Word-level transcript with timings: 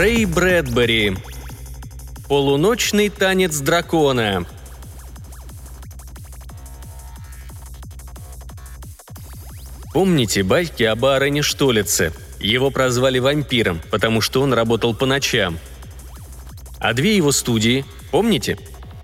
Рэй 0.00 0.24
Брэдбери. 0.24 1.14
Полуночный 2.26 3.10
танец 3.10 3.58
дракона. 3.58 4.46
Помните 9.92 10.42
байки 10.42 10.84
об 10.84 11.04
Аароне 11.04 11.42
Штолице? 11.42 12.14
Его 12.38 12.70
прозвали 12.70 13.18
вампиром, 13.18 13.82
потому 13.90 14.22
что 14.22 14.40
он 14.40 14.54
работал 14.54 14.94
по 14.94 15.04
ночам. 15.04 15.58
А 16.78 16.94
две 16.94 17.14
его 17.14 17.30
студии, 17.30 17.84
помните? 18.10 18.56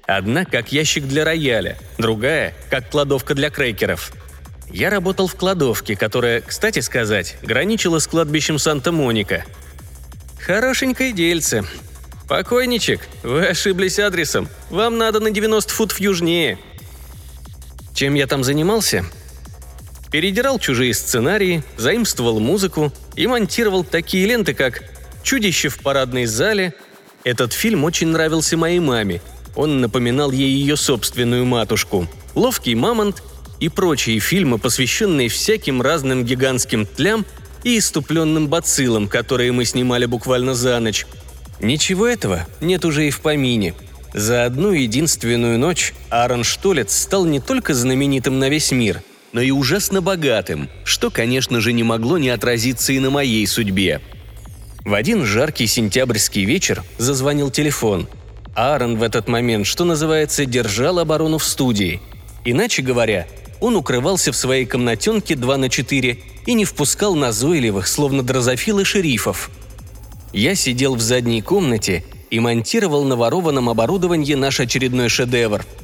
Одна 0.06 0.46
как 0.46 0.72
ящик 0.72 1.06
для 1.06 1.26
рояля, 1.26 1.76
другая 1.98 2.54
как 2.70 2.88
кладовка 2.88 3.34
для 3.34 3.50
крекеров. 3.50 4.12
Я 4.70 4.88
работал 4.88 5.26
в 5.26 5.34
кладовке, 5.34 5.94
которая, 5.94 6.40
кстати 6.40 6.78
сказать, 6.78 7.36
граничила 7.42 7.98
с 7.98 8.06
кладбищем 8.06 8.58
Санта-Моника. 8.58 9.44
Хорошенькое 10.46 11.12
дельце. 11.12 11.64
Покойничек, 12.28 13.00
вы 13.24 13.46
ошиблись 13.46 13.98
адресом. 13.98 14.48
Вам 14.70 14.96
надо 14.96 15.18
на 15.18 15.32
90 15.32 15.72
футов 15.72 15.98
южнее. 15.98 16.56
Чем 17.94 18.14
я 18.14 18.28
там 18.28 18.44
занимался? 18.44 19.04
Передирал 20.12 20.60
чужие 20.60 20.94
сценарии, 20.94 21.64
заимствовал 21.76 22.38
музыку 22.38 22.92
и 23.16 23.26
монтировал 23.26 23.82
такие 23.82 24.24
ленты, 24.24 24.54
как 24.54 24.84
«Чудище 25.24 25.68
в 25.68 25.80
парадной 25.80 26.26
зале». 26.26 26.74
Этот 27.24 27.52
фильм 27.52 27.82
очень 27.82 28.06
нравился 28.06 28.56
моей 28.56 28.78
маме. 28.78 29.20
Он 29.56 29.80
напоминал 29.80 30.30
ей 30.30 30.52
ее 30.52 30.76
собственную 30.76 31.44
матушку. 31.44 32.06
«Ловкий 32.36 32.76
мамонт» 32.76 33.20
и 33.58 33.68
прочие 33.68 34.20
фильмы, 34.20 34.58
посвященные 34.58 35.28
всяким 35.28 35.82
разным 35.82 36.24
гигантским 36.24 36.86
тлям 36.86 37.26
и 37.66 37.78
иступленным 37.78 38.48
бациллам, 38.48 39.08
которые 39.08 39.52
мы 39.52 39.66
снимали 39.66 40.06
буквально 40.06 40.54
за 40.54 40.80
ночь. 40.80 41.06
Ничего 41.60 42.06
этого 42.06 42.46
нет 42.62 42.86
уже 42.86 43.06
и 43.06 43.10
в 43.10 43.20
помине. 43.20 43.74
За 44.14 44.46
одну 44.46 44.70
единственную 44.70 45.58
ночь 45.58 45.92
Аарон 46.08 46.44
Штолец 46.44 46.96
стал 46.96 47.26
не 47.26 47.40
только 47.40 47.74
знаменитым 47.74 48.38
на 48.38 48.48
весь 48.48 48.72
мир– 48.72 49.02
но 49.36 49.42
и 49.42 49.50
ужасно 49.50 50.00
богатым, 50.00 50.70
что, 50.82 51.10
конечно 51.10 51.60
же, 51.60 51.74
не 51.74 51.82
могло 51.82 52.16
не 52.16 52.30
отразиться 52.30 52.94
и 52.94 52.98
на 52.98 53.10
моей 53.10 53.46
судьбе. 53.46 54.00
В 54.86 54.94
один 54.94 55.26
жаркий 55.26 55.66
сентябрьский 55.66 56.46
вечер 56.46 56.82
зазвонил 56.96 57.50
телефон. 57.50 58.08
Аарон 58.54 58.96
в 58.96 59.02
этот 59.02 59.28
момент, 59.28 59.66
что 59.66 59.84
называется, 59.84 60.46
держал 60.46 60.98
оборону 60.98 61.36
в 61.36 61.44
студии. 61.44 62.00
Иначе 62.46 62.80
говоря, 62.80 63.26
он 63.60 63.76
укрывался 63.76 64.32
в 64.32 64.36
своей 64.36 64.66
комнатенке 64.66 65.36
2 65.36 65.56
на 65.56 65.68
4 65.68 66.18
и 66.46 66.54
не 66.54 66.64
впускал 66.64 67.14
назойливых, 67.14 67.86
словно 67.88 68.22
дрозофилы 68.22 68.84
шерифов. 68.84 69.50
Я 70.32 70.54
сидел 70.54 70.94
в 70.94 71.00
задней 71.00 71.42
комнате 71.42 72.04
и 72.30 72.40
монтировал 72.40 73.04
на 73.04 73.16
ворованном 73.16 73.68
оборудовании 73.68 74.34
наш 74.34 74.60
очередной 74.60 75.08
шедевр– 75.08 75.64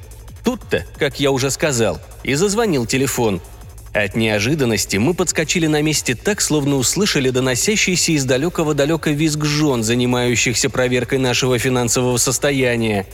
Тут-то, 0.45 0.85
как 0.99 1.21
я 1.21 1.31
уже 1.31 1.51
сказал, 1.51 2.01
и 2.25 2.35
зазвонил 2.35 2.87
телефон. 2.87 3.41
От 3.93 4.17
неожиданности 4.17 4.97
мы 4.97 5.15
подскочили 5.15 5.67
на 5.67 5.83
месте 5.83 6.15
так, 6.15 6.41
словно 6.41 6.77
услышали 6.77 7.31
доносящийся 7.31 8.13
из 8.13 8.25
далекого-далека 8.25 9.11
визг 9.11 9.45
жен, 9.45 9.83
занимающихся 9.85 10.71
проверкой 10.71 11.19
нашего 11.19 11.59
финансового 11.59 12.17
состояния. 12.17 13.07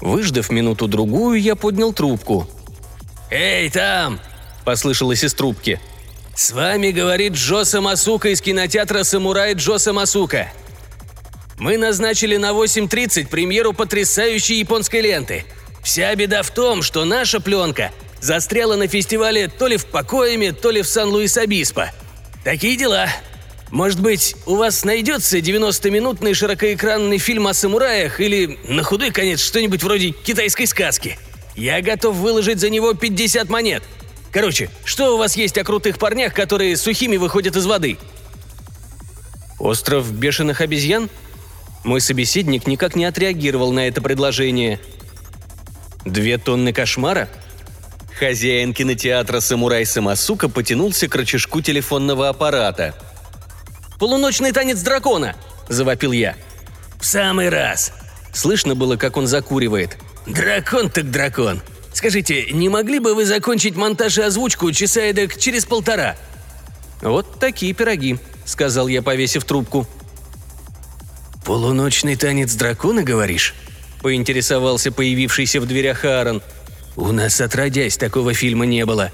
Выждав 0.00 0.50
минуту-другую, 0.50 1.40
я 1.40 1.56
поднял 1.56 1.92
трубку. 1.92 2.46
«Эй, 3.30 3.70
там!»– 3.70 4.20
послышалось 4.64 5.24
из 5.24 5.34
трубки. 5.34 5.80
«С 6.34 6.52
вами 6.52 6.90
говорит 6.90 7.34
Джо 7.34 7.64
Самасука 7.64 8.28
из 8.30 8.40
кинотеатра 8.40 9.02
«Самурай 9.02 9.54
Джо 9.54 9.78
Самасука». 9.78 10.52
Мы 11.58 11.78
назначили 11.78 12.36
на 12.36 12.50
8.30 12.50 13.28
премьеру 13.28 13.72
потрясающей 13.72 14.58
японской 14.58 15.00
ленты– 15.00 15.44
Вся 15.84 16.14
беда 16.14 16.42
в 16.42 16.50
том, 16.50 16.82
что 16.82 17.04
наша 17.04 17.40
пленка 17.40 17.92
застряла 18.20 18.74
на 18.74 18.88
фестивале 18.88 19.48
то 19.48 19.66
ли 19.66 19.76
в 19.76 19.84
Покоями, 19.84 20.48
то 20.50 20.70
ли 20.70 20.80
в 20.80 20.88
Сан-Луис-Обиспо. 20.88 21.90
Такие 22.42 22.76
дела. 22.76 23.06
Может 23.70 24.00
быть, 24.00 24.34
у 24.46 24.56
вас 24.56 24.84
найдется 24.84 25.38
90-минутный 25.38 26.32
широкоэкранный 26.32 27.18
фильм 27.18 27.46
о 27.48 27.54
самураях 27.54 28.18
или, 28.18 28.58
на 28.66 28.82
худой 28.82 29.10
конец, 29.10 29.40
что-нибудь 29.40 29.82
вроде 29.82 30.10
китайской 30.10 30.64
сказки? 30.64 31.18
Я 31.54 31.80
готов 31.82 32.16
выложить 32.16 32.58
за 32.58 32.70
него 32.70 32.94
50 32.94 33.48
монет. 33.48 33.82
Короче, 34.30 34.70
что 34.84 35.14
у 35.14 35.18
вас 35.18 35.36
есть 35.36 35.56
о 35.58 35.64
крутых 35.64 35.98
парнях, 35.98 36.34
которые 36.34 36.76
сухими 36.76 37.16
выходят 37.16 37.56
из 37.56 37.66
воды? 37.66 37.98
Остров 39.58 40.12
бешеных 40.12 40.60
обезьян? 40.60 41.08
Мой 41.84 42.00
собеседник 42.00 42.66
никак 42.66 42.96
не 42.96 43.04
отреагировал 43.04 43.72
на 43.72 43.86
это 43.86 44.00
предложение– 44.00 44.80
Две 46.04 46.36
тонны 46.36 46.72
кошмара? 46.72 47.28
Хозяин 48.18 48.74
кинотеатра 48.74 49.40
«Самурай 49.40 49.86
Самосука» 49.86 50.48
потянулся 50.48 51.08
к 51.08 51.14
рычажку 51.14 51.62
телефонного 51.62 52.28
аппарата. 52.28 52.94
«Полуночный 53.98 54.52
танец 54.52 54.80
дракона!»– 54.82 55.34
завопил 55.68 56.12
я. 56.12 56.36
«В 57.00 57.06
самый 57.06 57.48
раз!» 57.48 57.92
Слышно 58.32 58.74
было, 58.74 58.96
как 58.96 59.16
он 59.16 59.26
закуривает. 59.26 59.96
«Дракон 60.26 60.90
так 60.90 61.10
дракон! 61.10 61.60
Скажите, 61.92 62.50
не 62.50 62.68
могли 62.68 62.98
бы 62.98 63.14
вы 63.14 63.24
закончить 63.24 63.76
монтаж 63.76 64.18
и 64.18 64.22
озвучку 64.22 64.72
часа 64.72 65.02
эдак 65.02 65.38
через 65.38 65.64
полтора?» 65.64 66.16
«Вот 67.02 67.38
такие 67.38 67.72
пироги»,– 67.74 68.18
сказал 68.44 68.88
я, 68.88 69.02
повесив 69.02 69.44
трубку. 69.44 69.86
«Полуночный 71.44 72.16
танец 72.16 72.54
дракона, 72.54 73.02
говоришь?» 73.02 73.54
поинтересовался 74.04 74.92
появившийся 74.92 75.62
в 75.62 75.66
дверях 75.66 76.04
Аарон. 76.04 76.42
«У 76.94 77.10
нас 77.10 77.40
отродясь 77.40 77.96
такого 77.96 78.34
фильма 78.34 78.66
не 78.66 78.84
было». 78.84 79.10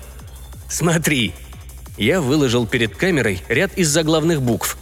«Смотри!» 0.69 1.32
Я 1.97 2.20
выложил 2.20 2.66
перед 2.66 2.97
камерой 2.97 3.41
ряд 3.49 3.78
из 3.78 3.88
заглавных 3.88 4.43
букв. 4.43 4.76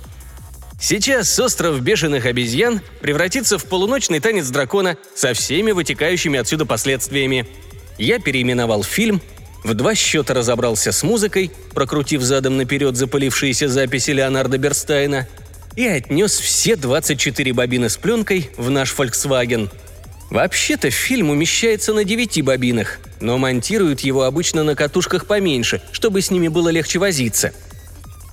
Сейчас 0.81 1.39
остров 1.39 1.81
бешеных 1.81 2.27
обезьян 2.27 2.81
превратится 3.01 3.59
в 3.59 3.65
полуночный 3.65 4.21
танец 4.21 4.49
дракона 4.49 4.97
со 5.15 5.35
всеми 5.35 5.73
вытекающими 5.73 6.39
отсюда 6.39 6.67
последствиями. 6.67 7.47
Я 7.99 8.21
переименовал 8.21 8.85
фильм, 8.85 9.21
в 9.65 9.75
два 9.75 9.95
счета 9.95 10.35
разобрался 10.35 10.93
с 10.93 11.03
музыкой, 11.03 11.51
прокрутив 11.75 12.23
задом 12.23 12.57
наперед 12.57 12.97
запылившиеся 12.97 13.69
записи 13.69 14.13
Леонарда 14.13 14.57
Берстайна, 14.57 15.27
и 15.75 15.87
отнес 15.87 16.39
все 16.39 16.77
24 16.77 17.53
бобины 17.53 17.89
с 17.89 17.97
пленкой 17.97 18.51
в 18.57 18.71
наш 18.71 18.95
Volkswagen– 18.95 19.69
Вообще-то 20.31 20.91
фильм 20.91 21.31
умещается 21.31 21.95
на 21.95 22.05
девяти 22.05 22.43
бобинах, 22.43 22.99
но 23.21 23.39
монтируют 23.39 24.01
его 24.01 24.25
обычно 24.25 24.63
на 24.63 24.75
катушках 24.75 25.27
поменьше, 25.27 25.81
чтобы 25.91 26.21
с 26.21 26.31
ними 26.31 26.49
было 26.49 26.69
легче 26.69 26.99
возиться. 26.99 27.53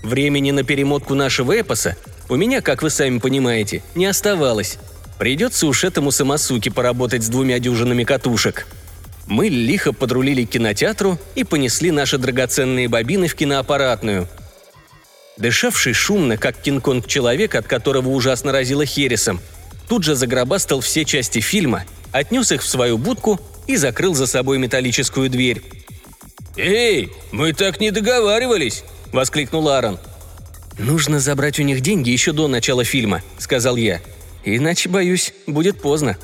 Времени 0.03 0.51
на 0.51 0.63
перемотку 0.63 1.16
нашего 1.16 1.57
эпоса 1.57 1.95
у 2.30 2.36
меня, 2.36 2.62
как 2.62 2.81
вы 2.81 2.90
сами 2.90 3.19
понимаете, 3.19 3.84
не 3.96 4.06
оставалось. 4.06 4.78
Придется 5.19 5.68
уж 5.68 5.84
этому 5.84 6.12
самосуке 6.12 6.72
поработать 6.72 7.24
с 7.24 7.30
двумя 7.30 7.59
дюжинами 7.59 8.03
катушек. 8.03 8.68
Мы 9.28 9.47
лихо 9.47 9.94
подрулили 9.94 10.46
к 10.46 10.52
кинотеатру 10.52 11.18
и 11.35 11.44
понесли 11.44 11.91
наши 11.91 12.18
драгоценные 12.18 12.88
бобины 12.88 13.28
в 13.28 13.35
киноаппаратную. 13.35 14.28
Дышавший 15.38 15.94
шумно, 15.94 16.38
как 16.38 16.61
Кинг-Конг 16.61 17.08
человек, 17.08 17.55
от 17.55 17.67
которого 17.67 18.09
ужасно 18.09 18.52
разило 18.52 18.85
хересом– 18.85 19.40
тут 19.88 20.03
же 20.03 20.16
загробастал 20.16 20.82
все 20.82 21.05
части 21.05 21.40
фильма, 21.40 21.85
отнес 22.11 22.52
их 22.52 22.61
в 22.61 22.67
свою 22.67 22.97
будку 22.97 23.40
и 23.67 23.76
закрыл 23.78 24.14
за 24.14 24.28
собой 24.28 24.58
металлическую 24.58 25.29
дверь. 25.29 25.61
«Эй, 26.58 27.11
мы 27.32 27.53
так 27.53 27.79
не 27.79 27.91
договаривались!»– 27.91 28.84
воскликнул 29.11 29.67
Аарон. 29.70 29.99
«Нужно 30.77 31.19
забрать 31.19 31.59
у 31.59 31.63
них 31.63 31.81
деньги 31.81 32.09
еще 32.09 32.31
до 32.31 32.47
начала 32.47 32.83
фильма»,– 32.83 33.22
сказал 33.37 33.75
я. 33.75 34.01
«Иначе, 34.43 34.89
боюсь, 34.89 35.33
будет 35.47 35.81
поздно». 35.81 36.17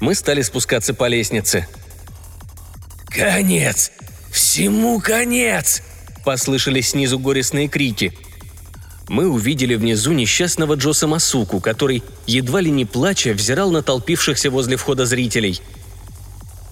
Мы 0.00 0.14
стали 0.14 0.42
спускаться 0.42 0.94
по 0.94 1.08
лестнице. 1.08 1.66
«Конец! 3.06 3.90
Всему 4.30 5.00
конец!»– 5.00 5.82
послышались 6.24 6.90
снизу 6.90 7.18
горестные 7.18 7.68
крики– 7.68 8.12
мы 9.08 9.26
увидели 9.26 9.74
внизу 9.74 10.12
несчастного 10.12 10.74
Джоса 10.74 11.06
Масуку, 11.06 11.60
который, 11.60 12.02
едва 12.26 12.60
ли 12.60 12.70
не 12.70 12.84
плача, 12.84 13.32
взирал 13.32 13.70
на 13.70 13.82
толпившихся 13.82 14.50
возле 14.50 14.76
входа 14.76 15.06
зрителей. 15.06 15.62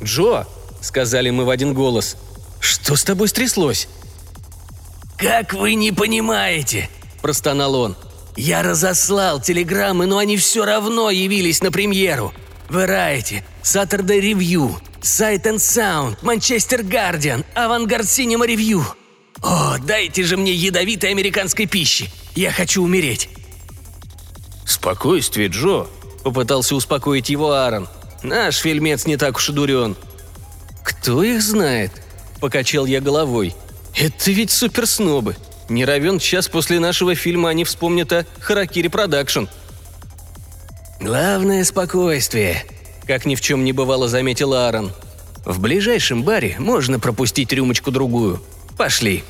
«Джо!»– 0.03 0.47
сказали 0.83 1.31
мы 1.31 1.47
в 1.47 1.51
один 1.51 1.73
голос. 1.73 2.17
«Что 2.61 2.95
с 2.95 3.05
тобой 3.05 3.29
стряслось?» 3.29 3.89
«Как 5.17 5.55
вы 5.55 5.75
не 5.75 5.93
понимаете?»– 5.93 6.91
простонал 7.27 7.75
он. 7.75 7.97
«Я 8.37 8.63
разослал 8.63 9.41
телеграммы, 9.41 10.07
но 10.07 10.19
они 10.19 10.37
все 10.37 10.65
равно 10.65 11.11
явились 11.11 11.61
на 11.61 11.73
премьеру. 11.73 12.33
Variety, 12.69 13.43
Saturday 13.63 14.21
Review, 14.21 14.77
Sight 15.01 15.43
and 15.43 15.57
Sound, 15.57 16.17
Manchester 16.23 16.83
Guardian, 16.83 17.45
Avantgarde 17.55 18.07
Cinema 18.07 18.47
Review– 18.47 18.83
«О, 19.43 19.77
дайте 19.79 20.23
же 20.23 20.37
мне 20.37 20.53
ядовитой 20.53 21.11
американской 21.11 21.67
пищи! 21.67 22.11
Я 22.35 22.51
хочу 22.51 22.83
умереть!» 22.83 23.29
«Спокойствие, 24.65 25.49
Джо»,— 25.49 25.87
попытался 26.25 26.75
успокоить 26.75 27.29
его 27.29 27.53
Аарон. 27.53 27.89
«Наш 28.23 28.57
фильмец 28.57 29.07
не 29.07 29.17
так 29.17 29.37
уж 29.37 29.51
и 29.51 29.53
дурен». 29.53 29.97
«Кто 30.83 31.23
их 31.23 31.43
знает?»— 31.43 31.93
покачал 32.41 32.87
я 32.87 33.01
головой. 33.01 33.55
«Это 33.95 34.31
ведь 34.31 34.51
суперснобы. 34.51 35.37
Неровен 35.69 36.19
час 36.19 36.49
после 36.49 36.79
нашего 36.81 37.15
фильма 37.15 37.49
они 37.51 37.65
вспомнят 37.65 38.13
о 38.13 38.27
Харакири 38.41 38.89
Продакшн». 38.89 39.45
«Главное– 41.01 41.65
спокойствие»,– 41.65 42.65
как 43.07 43.27
ни 43.27 43.35
в 43.35 43.41
чем 43.41 43.65
не 43.65 43.73
бывало 43.73 44.09
заметил 44.09 44.55
Аарон. 44.55 44.93
«В 45.45 45.61
ближайшем 45.61 46.23
баре 46.23 46.57
можно 46.59 46.99
пропустить 46.99 47.53
рюмочку-другую. 47.53 48.43
Пошли». 48.77 49.23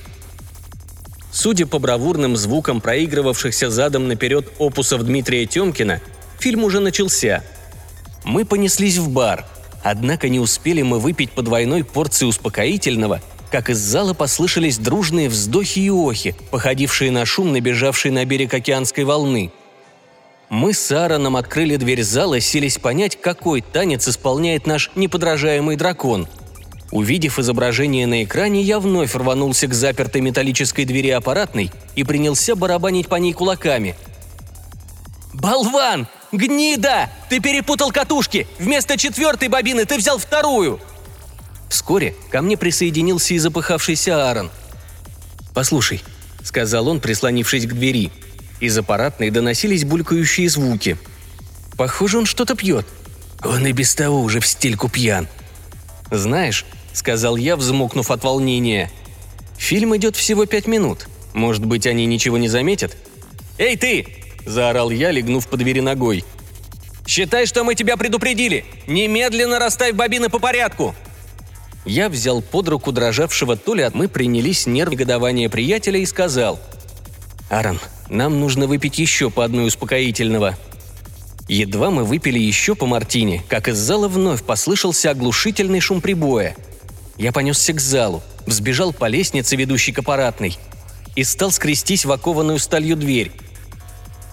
Судя 1.32 1.66
по 1.66 1.78
бравурным 1.78 2.34
звукам 2.34 2.80
проигрывавшихся 2.80 3.68
задом 3.68 4.08
наперед 4.08 4.52
опусов 4.58 5.02
Дмитрия 5.02 5.44
Тёмкина, 5.44 6.00
фильм 6.38 6.64
уже 6.64 6.80
начался. 6.80 7.44
Мы 8.24 8.46
понеслись 8.46 8.96
в 8.96 9.10
бар, 9.10 9.44
однако 9.82 10.30
не 10.30 10.40
успели 10.40 10.80
мы 10.80 10.98
выпить 10.98 11.32
по 11.32 11.42
двойной 11.42 11.84
порции 11.84 12.24
успокоительного, 12.24 13.20
как 13.50 13.70
из 13.70 13.78
зала 13.78 14.14
послышались 14.14 14.78
дружные 14.78 15.28
вздохи 15.28 15.80
и 15.80 15.90
охи, 15.90 16.34
походившие 16.50 17.10
на 17.10 17.24
шум 17.24 17.52
набежавшей 17.52 18.10
на 18.10 18.24
берег 18.24 18.54
океанской 18.54 19.04
волны. 19.04 19.52
Мы 20.48 20.74
с 20.74 20.92
Аароном 20.92 21.36
открыли 21.36 21.76
дверь 21.76 22.02
зала 22.02 22.40
селись 22.40 22.78
понять, 22.78 23.20
какой 23.20 23.62
танец 23.62 24.06
исполняет 24.08 24.66
наш 24.66 24.90
неподражаемый 24.94 25.76
дракон– 25.76 26.28
Увидев 26.92 27.38
изображение 27.38 28.06
на 28.06 28.22
экране, 28.22 28.62
я 28.62 28.78
вновь 28.78 29.14
рванулся 29.14 29.66
к 29.66 29.74
запертой 29.74 30.20
металлической 30.20 30.84
двери 30.84 31.10
аппаратной 31.10 31.70
и 31.96 32.04
принялся 32.04 32.54
барабанить 32.54 33.08
по 33.08 33.16
ней 33.16 33.32
кулаками. 33.32 33.96
«Болван! 35.34 36.06
Гнида! 36.32 37.10
Ты 37.28 37.40
перепутал 37.40 37.90
катушки! 37.90 38.46
Вместо 38.58 38.96
четвертой 38.96 39.48
бобины 39.48 39.84
ты 39.84 39.96
взял 39.96 40.18
вторую!» 40.18 40.80
Вскоре 41.68 42.14
ко 42.30 42.42
мне 42.42 42.56
присоединился 42.56 43.34
и 43.34 43.38
запыхавшийся 43.38 44.28
Аарон. 44.28 44.50
«Послушай»,— 45.54 46.02
сказал 46.42 46.88
он, 46.88 47.00
прислонившись 47.00 47.66
к 47.66 47.72
двери. 47.72 48.10
Из 48.60 48.76
аппаратной 48.76 49.30
доносились 49.30 49.84
булькающие 49.84 50.48
звуки. 50.48 50.96
«Похоже, 51.76 52.18
он 52.18 52.26
что-то 52.26 52.54
пьет. 52.54 52.86
Он 53.42 53.66
и 53.66 53.72
без 53.72 53.94
того 53.94 54.20
уже 54.20 54.40
в 54.40 54.46
стельку 54.46 54.88
пьян», 54.88 55.28
«Знаешь»,— 56.10 56.64
сказал 56.92 57.36
я, 57.36 57.56
взмокнув 57.56 58.10
от 58.10 58.22
волнения,— 58.22 58.90
«фильм 59.58 59.96
идет 59.96 60.16
всего 60.16 60.46
пять 60.46 60.66
минут. 60.66 61.08
Может 61.34 61.64
быть, 61.64 61.86
они 61.86 62.06
ничего 62.06 62.38
не 62.38 62.48
заметят?» 62.48 62.96
«Эй, 63.58 63.76
ты!»– 63.76 64.06
заорал 64.46 64.90
я, 64.90 65.10
легнув 65.10 65.48
по 65.48 65.56
двери 65.56 65.80
ногой. 65.80 66.24
«Считай, 67.06 67.46
что 67.46 67.64
мы 67.64 67.74
тебя 67.74 67.96
предупредили! 67.96 68.64
Немедленно 68.86 69.58
расставь 69.58 69.94
бобины 69.94 70.28
по 70.28 70.38
порядку!» 70.38 70.94
Я 71.86 72.08
взял 72.08 72.42
под 72.42 72.68
руку 72.68 72.90
дрожавшего 72.90 73.56
Толя, 73.56 73.92
мы 73.94 74.08
принялись 74.08 74.66
нерв 74.66 74.90
негодования 74.90 75.48
приятеля 75.48 76.00
и 76.00 76.06
сказал. 76.06 76.58
«Аарон, 77.48 77.78
нам 78.08 78.40
нужно 78.40 78.66
выпить 78.66 78.98
еще 78.98 79.30
по 79.30 79.44
одной 79.44 79.68
успокоительного. 79.68 80.58
Едва 81.48 81.92
мы 81.92 82.02
выпили 82.02 82.40
еще 82.40 82.74
по 82.74 82.86
мартине, 82.86 83.44
как 83.48 83.68
из 83.68 83.76
зала 83.76 84.08
вновь 84.08 84.42
послышался 84.42 85.10
оглушительный 85.10 85.78
шум 85.78 86.00
прибоя. 86.00 86.56
Я 87.18 87.30
понесся 87.30 87.72
к 87.72 87.80
залу, 87.80 88.20
взбежал 88.46 88.92
по 88.92 89.06
лестнице, 89.06 89.54
ведущей 89.54 89.92
к 89.92 90.00
аппаратной, 90.00 90.58
и 91.14 91.22
стал 91.22 91.52
скрестись 91.52 92.04
в 92.04 92.10
окованную 92.10 92.58
сталью 92.58 92.96
дверь. 92.96 93.30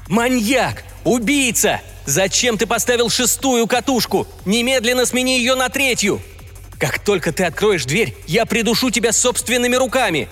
«Маньяк! 0.08 0.84
Убийца! 1.04 1.82
Зачем 2.08 2.58
ты 2.58 2.66
поставил 2.66 3.12
шестую 3.12 3.68
катушку? 3.68 4.28
Немедленно 4.44 5.06
смени 5.06 5.38
ее 5.38 5.54
на 5.54 5.70
третью! 5.70 6.20
Как 6.84 7.00
только 7.00 7.32
ты 7.32 7.46
откроешь 7.46 7.86
дверь, 7.86 8.14
я 8.28 8.46
придушу 8.46 8.92
тебя 8.92 9.14
собственными 9.14 9.78
руками!» 9.78 10.28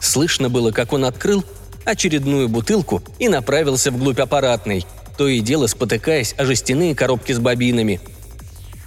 Слышно 0.00 0.48
было, 0.48 0.70
как 0.70 0.92
он 0.92 1.04
открыл 1.04 1.44
очередную 1.84 2.48
бутылку 2.48 3.02
и 3.18 3.28
направился 3.28 3.90
вглубь 3.90 4.20
аппаратной– 4.20 4.86
то 5.20 5.28
и 5.28 5.40
дело 5.40 5.66
спотыкаясь 5.66 6.34
о 6.38 6.46
жестяные 6.46 6.94
коробки 6.94 7.32
с 7.32 7.38
бобинами. 7.38 8.00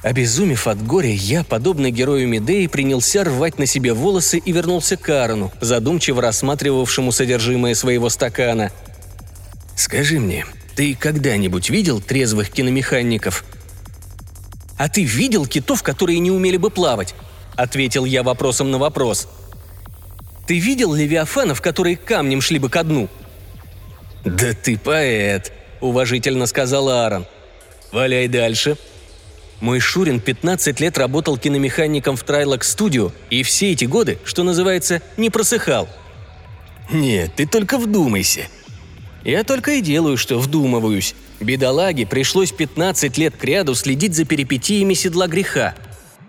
Обезумев 0.01 0.65
от 0.65 0.83
горя, 0.83 1.11
я, 1.11 1.43
подобно 1.43 1.91
герою 1.91 2.27
Медеи, 2.27 2.65
принялся 2.65 3.23
рвать 3.23 3.59
на 3.59 3.67
себе 3.67 3.93
волосы 3.93 4.39
и 4.39 4.51
вернулся 4.51 4.97
к 4.97 5.07
Аарону, 5.09 5.51
задумчиво 5.61 6.23
рассматривавшему 6.23 7.11
содержимое 7.11 7.75
своего 7.75 8.09
стакана. 8.09 8.71
«Скажи 9.75 10.19
мне, 10.19 10.47
ты 10.75 10.95
когда-нибудь 10.95 11.69
видел 11.69 12.01
трезвых 12.01 12.49
киномехаников?» 12.49 13.45
«А 14.83 14.89
ты 14.89 15.05
видел 15.05 15.45
китов, 15.45 15.81
которые 15.81 16.19
не 16.19 16.29
умели 16.29 16.57
бы 16.57 16.69
плавать?»– 16.69 17.15
ответил 17.55 18.03
я 18.03 18.21
вопросом 18.21 18.69
на 18.69 18.77
вопрос. 18.77 19.29
«Ты 20.45 20.59
видел 20.59 20.93
левиафанов, 20.93 21.61
которые 21.61 21.95
камнем 21.95 22.41
шли 22.41 22.59
бы 22.59 22.67
ко 22.67 22.83
дну?» 22.83 23.07
«Да 24.25 24.51
ты 24.51 24.77
поэт!» 24.77 25.53
уважительно 25.79 26.47
сказал 26.47 26.89
Аарон. 26.89 27.25
«Валяй 27.93 28.27
дальше». 28.27 28.75
Мой 29.61 29.79
Шурин 29.79 30.19
15 30.19 30.81
лет 30.81 30.97
работал 30.97 31.37
киномехаником 31.37 32.17
в 32.17 32.23
Трайлок 32.25 32.65
Студио 32.65 33.13
и 33.29 33.41
все 33.43 33.71
эти 33.71 33.85
годы, 33.85 34.17
что 34.25 34.43
называется, 34.43 35.01
не 35.15 35.29
просыхал. 35.29 35.87
«Нет, 36.91 37.31
ты 37.37 37.47
только 37.47 37.77
вдумайся». 37.77 38.47
«Я 39.23 39.45
только 39.45 39.75
и 39.75 39.81
делаю, 39.81 40.17
что 40.17 40.39
вдумываюсь. 40.39 41.15
Бедолаге 41.39 42.05
пришлось 42.05 42.51
15 42.51 43.17
лет 43.17 43.35
кряду 43.35 43.75
следить 43.75 44.15
за 44.15 44.25
перипетиями 44.25 44.93
седла 44.93 45.27
греха. 45.27 45.75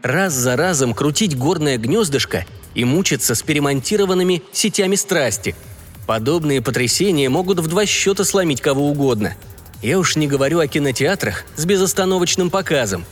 Раз 0.02 0.32
за 0.34 0.56
разом 0.56 0.94
крутить 0.94 1.36
горное 1.36 1.78
гнездышко 1.78 2.46
и 2.74 2.84
мучиться 2.84 3.34
с 3.34 3.42
перемонтированными 3.42 4.42
сетями 4.52 4.96
страсти– 4.96 5.54
Подобные 6.06 6.60
потрясения 6.60 7.30
могут 7.30 7.60
в 7.60 7.66
два 7.66 7.86
счета 7.86 8.24
сломить 8.24 8.60
кого 8.60 8.88
угодно. 8.88 9.34
Я 9.82 9.98
уж 9.98 10.16
не 10.16 10.26
говорю 10.26 10.58
о 10.58 10.66
кинотеатрах 10.66 11.44
с 11.56 11.64
безостановочным 11.64 12.50
показом. 12.50 13.04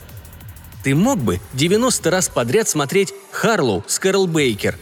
Ты 0.84 0.94
мог 0.94 1.18
бы 1.18 1.40
90 1.54 2.11
раз 2.11 2.28
подряд 2.28 2.68
смотреть 2.68 3.14
«Харлоу» 3.30 3.84
с 3.87 3.99
Кэрол 3.99 4.26
Бейкер. 4.26 4.78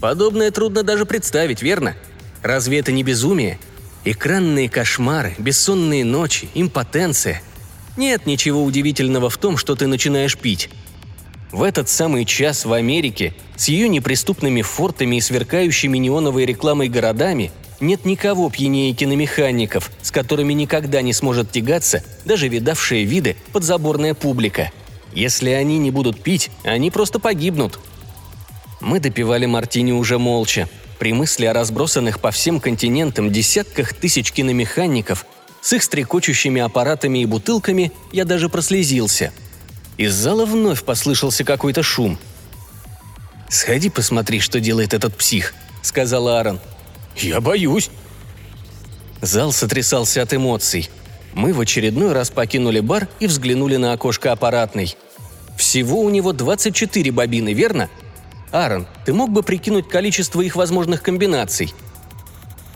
Подобное 0.00 0.50
трудно 0.50 0.82
даже 0.82 1.04
представить, 1.04 1.62
верно? 1.62 1.94
Разве 2.42 2.78
это 2.78 2.90
не 2.90 3.04
безумие? 3.04 3.58
Экранные 4.04 4.70
кошмары, 4.70 5.34
бессонные 5.38 6.04
ночи, 6.04 6.48
импотенция. 6.54 7.42
Нет 7.98 8.24
ничего 8.24 8.64
удивительного 8.64 9.28
в 9.28 9.36
том, 9.36 9.58
что 9.58 9.76
ты 9.76 9.86
начинаешь 9.86 10.38
пить. 10.38 10.70
В 11.52 11.62
этот 11.62 11.88
самый 11.88 12.24
час 12.24 12.64
в 12.64 12.72
Америке 12.72 13.34
с 13.56 13.68
ее 13.68 13.88
неприступными 13.88 14.62
фортами 14.62 15.16
и 15.16 15.20
сверкающими 15.20 15.98
неоновой 15.98 16.46
рекламой 16.46 16.88
городами 16.88 17.50
нет 17.80 18.04
никого 18.06 18.48
пьянее 18.48 18.94
киномехаников, 18.94 19.90
с 20.00 20.10
которыми 20.10 20.54
никогда 20.54 21.02
не 21.02 21.12
сможет 21.12 21.50
тягаться 21.50 22.02
даже 22.24 22.48
видавшие 22.48 23.04
виды 23.04 23.36
подзаборная 23.52 24.14
публика. 24.14 24.70
Если 25.12 25.50
они 25.50 25.78
не 25.78 25.90
будут 25.90 26.22
пить, 26.22 26.50
они 26.62 26.90
просто 26.90 27.18
погибнут. 27.18 27.80
Мы 28.80 29.00
допивали 29.00 29.44
мартини 29.44 29.92
уже 29.92 30.18
молча. 30.18 30.68
При 31.00 31.12
мысли 31.12 31.46
о 31.46 31.52
разбросанных 31.52 32.20
по 32.20 32.30
всем 32.30 32.60
континентам 32.60 33.32
десятках 33.32 33.94
тысяч 33.94 34.30
киномехаников 34.30 35.26
с 35.60 35.72
их 35.72 35.82
стрекочущими 35.82 36.60
аппаратами 36.60 37.18
и 37.18 37.26
бутылками 37.26 37.90
я 38.12 38.24
даже 38.24 38.48
прослезился– 38.48 39.32
из 40.00 40.14
зала 40.14 40.46
вновь 40.46 40.82
послышался 40.82 41.44
какой-то 41.44 41.82
шум. 41.82 42.18
«Сходи 43.50 43.90
посмотри, 43.90 44.40
что 44.40 44.58
делает 44.58 44.94
этот 44.94 45.14
псих»,— 45.14 45.52
сказал 45.82 46.26
Аарон. 46.28 46.58
«Я 47.18 47.42
боюсь». 47.42 47.90
Зал 49.20 49.52
сотрясался 49.52 50.22
от 50.22 50.32
эмоций. 50.32 50.88
Мы 51.34 51.52
в 51.52 51.60
очередной 51.60 52.14
раз 52.14 52.30
покинули 52.30 52.80
бар 52.80 53.08
и 53.18 53.26
взглянули 53.26 53.76
на 53.76 53.92
окошко 53.92 54.32
аппаратной. 54.32 54.96
Всего 55.58 56.00
у 56.00 56.08
него 56.08 56.32
24 56.32 57.12
бобины, 57.12 57.52
верно? 57.52 57.90
Аарон, 58.52 58.86
ты 59.04 59.12
мог 59.12 59.30
бы 59.30 59.42
прикинуть 59.42 59.88
количество 59.88 60.40
их 60.40 60.56
возможных 60.56 61.02
комбинаций? 61.02 61.72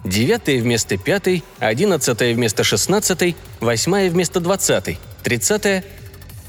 Девятая 0.05 0.61
вместо 0.61 0.97
пятой, 0.97 1.43
одиннадцатая 1.59 2.35
вместо 2.35 2.63
шестнадцатой, 2.63 3.37
восьмая 3.61 4.11
вместо 4.11 4.39
двадцатой, 4.39 4.99
тридцатая 5.23 5.85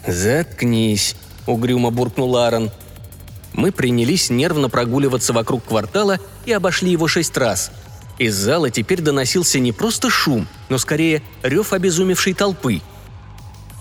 «Заткнись»,— 0.06 1.16
угрюмо 1.48 1.90
буркнул 1.90 2.38
Аарон. 2.38 2.72
Мы 3.54 3.72
принялись 3.72 4.30
нервно 4.30 4.70
прогуливаться 4.70 5.34
вокруг 5.34 5.64
квартала 5.64 6.20
и 6.46 6.52
обошли 6.52 6.92
его 6.92 7.08
шесть 7.08 7.38
раз. 7.38 7.72
Из 8.18 8.36
зала 8.36 8.70
теперь 8.70 9.02
доносился 9.02 9.60
не 9.60 9.72
просто 9.72 10.10
шум, 10.10 10.48
но 10.70 10.78
скорее 10.78 11.24
рев 11.42 11.74
обезумевшей 11.74 12.34
толпы. 12.34 12.82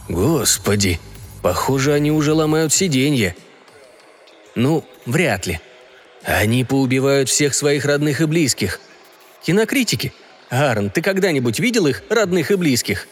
«Господи, 0.09 1.01
похоже, 1.43 1.93
они 1.93 2.11
уже 2.11 2.33
ломают 2.33 2.73
сиденья». 2.73 3.35
«Ну, 4.55 4.85
вряд 5.07 5.47
ли. 5.47 5.61
Они 6.23 6.65
поубивают 6.65 7.29
всех 7.29 7.55
своих 7.55 7.85
родных 7.85 8.21
и 8.21 8.25
близких. 8.27 8.81
Кинокритики, 9.45 10.13
Аарон, 10.49 10.91
ты 10.91 11.03
когда-нибудь 11.03 11.59
видел 11.59 11.87
их, 11.87 12.03
родных 12.09 12.51
и 12.51 12.55
близких? 12.55 13.09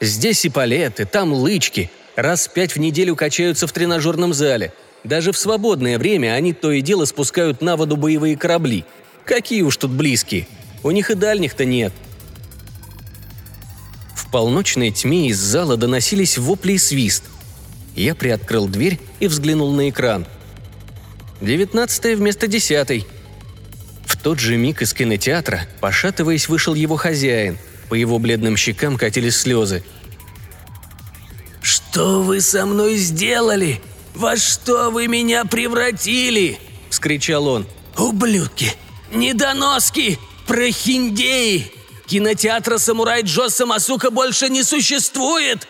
Здесь 0.00 0.44
и 0.44 0.48
палеты, 0.48 1.04
там 1.04 1.32
лычки. 1.32 1.90
Раз 2.16 2.48
пять 2.48 2.74
в 2.74 2.78
неделю 2.78 3.14
качаются 3.14 3.66
в 3.66 3.72
тренажерном 3.72 4.34
зале. 4.34 4.72
Даже 5.04 5.32
в 5.32 5.38
свободное 5.38 5.98
время 5.98 6.34
они 6.34 6.52
то 6.52 6.72
и 6.72 6.80
дело 6.80 7.04
спускают 7.04 7.60
на 7.60 7.76
воду 7.76 7.96
боевые 7.96 8.36
корабли. 8.36 8.84
Какие 9.24 9.62
уж 9.62 9.76
тут 9.76 9.90
близкие. 9.90 10.48
У 10.82 10.90
них 10.90 11.10
и 11.10 11.14
дальних-то 11.14 11.64
нет. 11.64 11.92
В 14.16 14.30
полночной 14.30 14.90
тьме 14.90 15.28
из 15.28 15.38
зала 15.38 15.76
доносились 15.76 16.38
вопли 16.38 16.72
и 16.72 16.78
свист. 16.78 17.24
Я 17.94 18.14
приоткрыл 18.14 18.66
дверь 18.68 18.98
и 19.20 19.26
взглянул 19.26 19.72
на 19.72 19.88
экран. 19.88 20.26
Девятнадцатая 21.40 22.16
вместо 22.16 22.48
десятой. 22.48 23.06
В 24.06 24.16
тот 24.16 24.40
же 24.40 24.56
миг 24.56 24.82
из 24.82 24.92
кинотеатра, 24.92 25.68
пошатываясь, 25.80 26.48
вышел 26.48 26.74
его 26.74 26.96
хозяин. 26.96 27.58
По 27.88 27.94
его 27.94 28.18
бледным 28.18 28.56
щекам 28.56 28.96
катились 28.96 29.36
слезы. 29.36 29.84
«Что 31.62 32.22
вы 32.22 32.40
со 32.40 32.66
мной 32.66 32.96
сделали? 32.96 33.80
Во 34.14 34.36
что 34.36 34.90
вы 34.90 35.06
меня 35.06 35.44
превратили?»– 35.44 36.58
вскричал 36.90 37.46
он. 37.46 37.66
«Ублюдки! 37.96 38.72
Недоноски! 39.12 40.18
Прохиндеи! 40.46 41.72
Кинотеатра 42.06 42.78
«Самурай 42.78 43.22
Джо 43.22 43.48
Самасука» 43.48 44.10
больше 44.10 44.48
не 44.48 44.64
существует!» 44.64 45.66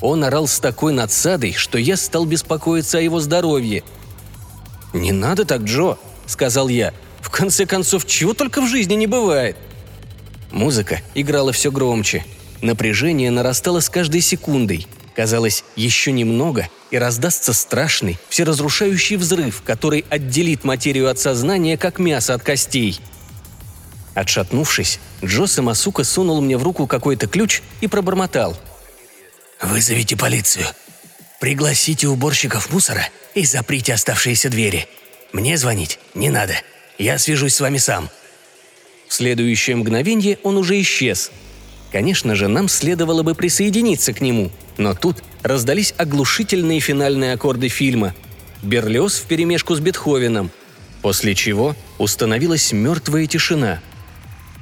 Он 0.00 0.24
орал 0.24 0.46
с 0.46 0.60
такой 0.60 0.92
надсадой, 0.92 1.52
что 1.52 1.78
я 1.78 1.96
стал 1.96 2.26
беспокоиться 2.26 2.98
о 2.98 3.00
его 3.00 3.20
здоровье. 3.20 3.82
«Не 4.92 5.12
надо 5.12 5.44
так, 5.44 5.62
Джо»,— 5.62 5.96
сказал 6.26 6.68
я. 6.68 6.92
«В 7.20 7.30
конце 7.30 7.66
концов, 7.66 8.06
чего 8.06 8.34
только 8.34 8.60
в 8.60 8.68
жизни 8.68 8.94
не 8.94 9.06
бывает». 9.06 9.56
Музыка 10.50 11.00
играла 11.14 11.52
все 11.52 11.70
громче. 11.70 12.24
Напряжение 12.62 13.30
нарастало 13.30 13.80
с 13.80 13.88
каждой 13.88 14.20
секундой. 14.20 14.86
Казалось, 15.14 15.64
еще 15.76 16.12
немного, 16.12 16.68
и 16.90 16.98
раздастся 16.98 17.52
страшный, 17.52 18.18
всеразрушающий 18.28 19.16
взрыв, 19.16 19.62
который 19.64 20.04
отделит 20.10 20.64
материю 20.64 21.10
от 21.10 21.18
сознания, 21.18 21.76
как 21.76 21.98
мясо 21.98 22.34
от 22.34 22.42
костей. 22.42 23.00
Отшатнувшись, 24.14 24.98
Джо 25.24 25.46
Самасука 25.46 26.04
сунул 26.04 26.40
мне 26.40 26.56
в 26.56 26.62
руку 26.62 26.86
какой-то 26.86 27.26
ключ 27.26 27.62
и 27.80 27.86
пробормотал. 27.86 28.56
«Вызовите 29.60 30.16
полицию. 30.16 30.66
Пригласите 31.40 32.08
уборщиков 32.08 32.70
мусора 32.72 33.08
и 33.34 33.44
заприте 33.44 33.94
оставшиеся 33.94 34.48
двери. 34.48 34.86
Мне 35.32 35.56
звонить 35.56 35.98
не 36.14 36.30
надо. 36.30 36.54
Я 36.98 37.18
свяжусь 37.18 37.54
с 37.54 37.60
вами 37.60 37.78
сам». 37.78 38.10
В 39.08 39.14
следующее 39.14 39.76
мгновение 39.76 40.38
он 40.42 40.56
уже 40.56 40.80
исчез. 40.80 41.30
Конечно 41.92 42.34
же, 42.34 42.48
нам 42.48 42.68
следовало 42.68 43.22
бы 43.22 43.34
присоединиться 43.34 44.12
к 44.12 44.20
нему, 44.20 44.50
но 44.76 44.94
тут 44.94 45.22
раздались 45.42 45.94
оглушительные 45.96 46.80
финальные 46.80 47.32
аккорды 47.32 47.68
фильма. 47.68 48.14
Берлиоз 48.62 49.18
вперемешку 49.18 49.74
с 49.74 49.80
Бетховеном. 49.80 50.50
После 51.02 51.34
чего 51.34 51.76
установилась 51.98 52.72
мертвая 52.72 53.26
тишина. 53.26 53.80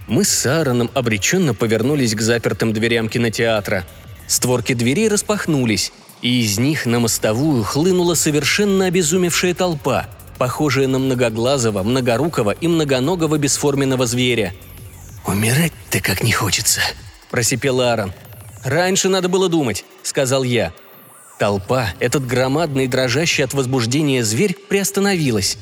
Мы 0.06 0.24
с 0.24 0.44
Аароном 0.44 0.90
обреченно 0.92 1.54
повернулись 1.54 2.14
к 2.14 2.20
запертым 2.20 2.72
дверям 2.74 3.08
кинотеатра. 3.08 3.86
Створки 4.26 4.72
дверей 4.72 5.08
распахнулись, 5.08 5.92
и 6.22 6.42
из 6.42 6.58
них 6.58 6.86
на 6.86 7.00
мостовую 7.00 7.62
хлынула 7.64 8.14
совершенно 8.14 8.86
обезумевшая 8.86 9.54
толпа, 9.54 10.06
похожая 10.38 10.88
на 10.88 10.98
многоглазого, 10.98 11.82
многорукого 11.82 12.52
и 12.52 12.66
многоногого 12.66 13.36
бесформенного 13.38 14.06
зверя. 14.06 14.54
«Умирать-то 15.26 16.00
как 16.00 16.22
не 16.22 16.32
хочется»,– 16.32 16.80
просипел 17.30 17.80
Аарон. 17.80 18.12
«Раньше 18.62 19.08
надо 19.08 19.28
было 19.28 19.48
думать»,– 19.48 19.84
сказал 20.02 20.42
я. 20.42 20.72
Толпа, 21.38 21.88
этот 21.98 22.26
громадный, 22.26 22.86
дрожащий 22.86 23.44
от 23.44 23.54
возбуждения 23.54 24.22
зверь, 24.22 24.54
приостановилась. 24.54 25.58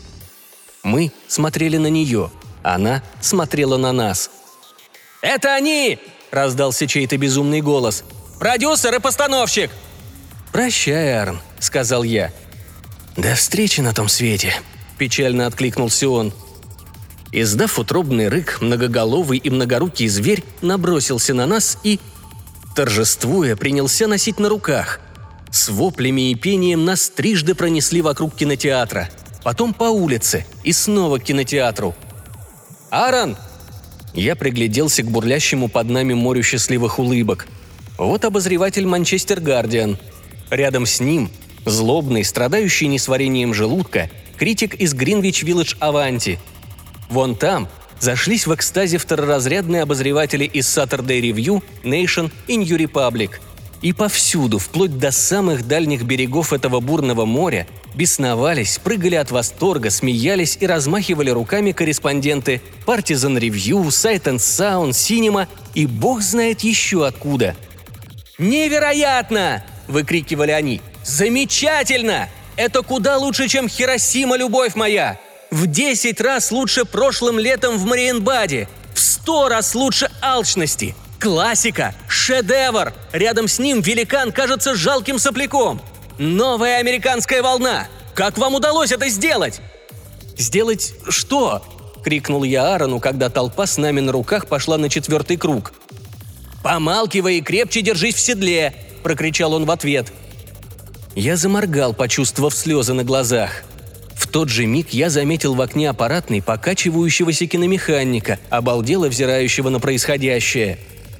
Мы 0.82 1.12
смотрели 1.28 1.78
на 1.78 1.86
нее, 1.86 2.30
она 2.62 3.02
смотрела 3.20 3.76
на 3.76 3.92
нас. 3.92 4.30
«Это 5.22 5.54
они!»– 5.54 5.98
раздался 6.30 6.86
чей-то 6.86 7.16
безумный 7.16 7.60
голос. 7.60 8.04
«Продюсер 8.38 8.94
и 8.94 8.98
постановщик!» 8.98 9.70
«Прощай, 10.52 11.14
Арн»,— 11.16 11.40
сказал 11.58 12.02
я. 12.02 12.32
«До 13.16 13.34
встречи 13.34 13.80
на 13.80 13.92
том 13.92 14.08
свете»,— 14.08 14.54
печально 14.98 15.46
откликнулся 15.46 16.08
он. 16.08 16.32
Издав 17.32 17.78
утробный 17.78 18.28
рык, 18.28 18.58
многоголовый 18.60 19.38
и 19.38 19.48
многорукий 19.48 20.08
зверь 20.08 20.44
набросился 20.60 21.32
на 21.32 21.46
нас 21.46 21.78
и, 21.82 21.98
торжествуя, 22.76 23.56
принялся 23.56 24.06
носить 24.06 24.38
на 24.38 24.50
руках. 24.50 25.00
С 25.50 25.70
воплями 25.70 26.30
и 26.30 26.34
пением 26.34 26.84
нас 26.84 27.08
трижды 27.08 27.54
пронесли 27.54 28.02
вокруг 28.02 28.34
кинотеатра, 28.34 29.08
потом 29.42 29.72
по 29.72 29.84
улице 29.84 30.46
и 30.62 30.72
снова 30.72 31.18
к 31.18 31.24
кинотеатру. 31.24 31.94
«Аарон!» 32.90 33.36
Я 34.14 34.36
пригляделся 34.36 35.02
к 35.02 35.10
бурлящему 35.10 35.68
под 35.68 35.88
нами 35.88 36.12
морю 36.12 36.42
счастливых 36.42 36.98
улыбок. 36.98 37.46
Вот 37.98 38.24
обозреватель 38.24 38.86
«Манчестер 38.86 39.40
Гардиан», 39.40 39.98
Рядом 40.52 40.84
с 40.84 41.00
ним– 41.00 41.30
злобный, 41.64 42.24
страдающий 42.24 42.86
несварением 42.86 43.54
желудка, 43.54 44.10
критик 44.36 44.74
из 44.74 44.92
Гринвич 44.92 45.42
Вилледж 45.42 45.76
Аванти. 45.80 46.38
Вон 47.08 47.36
там 47.36 47.68
зашлись 48.00 48.46
в 48.46 48.54
экстазе 48.54 48.98
второразрядные 48.98 49.80
обозреватели 49.80 50.44
из 50.44 50.66
Saturday 50.66 51.22
Review, 51.22 51.62
Nation 51.84 52.30
и 52.48 52.56
New 52.58 52.76
Republic. 52.76 53.30
И 53.80 53.94
повсюду, 53.94 54.58
вплоть 54.58 54.98
до 54.98 55.10
самых 55.10 55.66
дальних 55.66 56.02
берегов 56.02 56.52
этого 56.52 56.80
бурного 56.80 57.24
моря, 57.24 57.66
бесновались, 57.94 58.78
прыгали 58.78 59.14
от 59.14 59.30
восторга, 59.30 59.88
смеялись 59.88 60.58
и 60.60 60.66
размахивали 60.66 61.30
руками 61.30 61.72
корреспонденты 61.72 62.60
Partisan 62.84 63.38
Review, 63.38 63.86
Sight 63.86 64.24
and 64.24 64.36
Sound, 64.36 64.90
Cinema 64.90 65.48
и 65.74 65.86
бог 65.86 66.20
знает 66.20 66.60
еще 66.60 67.06
откуда. 67.06 67.56
«Невероятно!»– 68.38 69.62
выкрикивали 69.88 70.50
они. 70.52 70.80
«Замечательно! 71.04 72.28
Это 72.56 72.82
куда 72.82 73.18
лучше, 73.18 73.48
чем 73.48 73.68
Хиросима, 73.68 74.36
любовь 74.36 74.74
моя! 74.74 75.18
В 75.50 75.66
десять 75.66 76.20
раз 76.20 76.50
лучше 76.50 76.84
прошлым 76.84 77.38
летом 77.38 77.76
в 77.76 77.84
Мариенбаде! 77.84 78.68
В 78.94 79.00
сто 79.00 79.48
раз 79.48 79.74
лучше 79.74 80.10
алчности! 80.22 80.94
Классика! 81.18 81.94
Шедевр! 82.08 82.94
Рядом 83.12 83.48
с 83.48 83.58
ним 83.58 83.80
великан 83.80 84.32
кажется 84.32 84.74
жалким 84.74 85.18
сопляком! 85.18 85.80
Новая 86.18 86.78
американская 86.78 87.42
волна! 87.42 87.86
Как 88.14 88.38
вам 88.38 88.54
удалось 88.54 88.92
это 88.92 89.08
сделать?» 89.08 89.60
«Сделать 90.38 90.94
что?»– 91.08 91.62
крикнул 92.04 92.44
я 92.44 92.72
Аарону, 92.72 93.00
когда 93.00 93.28
толпа 93.28 93.66
с 93.66 93.76
нами 93.76 94.00
на 94.00 94.12
руках 94.12 94.46
пошла 94.46 94.78
на 94.78 94.88
четвертый 94.88 95.36
круг. 95.36 95.72
«Помалкивай 96.62 97.38
и 97.38 97.40
крепче 97.40 97.82
держись 97.82 98.14
в 98.14 98.20
седле!»– 98.20 98.74
прокричал 99.02 99.52
он 99.54 99.64
в 99.64 99.70
ответ. 99.70 100.12
Я 101.14 101.36
заморгал, 101.36 101.92
почувствовав 101.92 102.54
слезы 102.54 102.94
на 102.94 103.04
глазах. 103.04 103.64
В 104.14 104.28
тот 104.28 104.48
же 104.48 104.64
миг 104.64 104.90
я 104.90 105.10
заметил 105.10 105.54
в 105.54 105.60
окне 105.60 105.90
аппаратный 105.90 106.40
покачивающегося 106.40 107.46
киномеханика, 107.46 108.38
обалдело 108.48 109.08
взирающего 109.08 109.68
на 109.68 109.80
происходящее. 109.80 110.78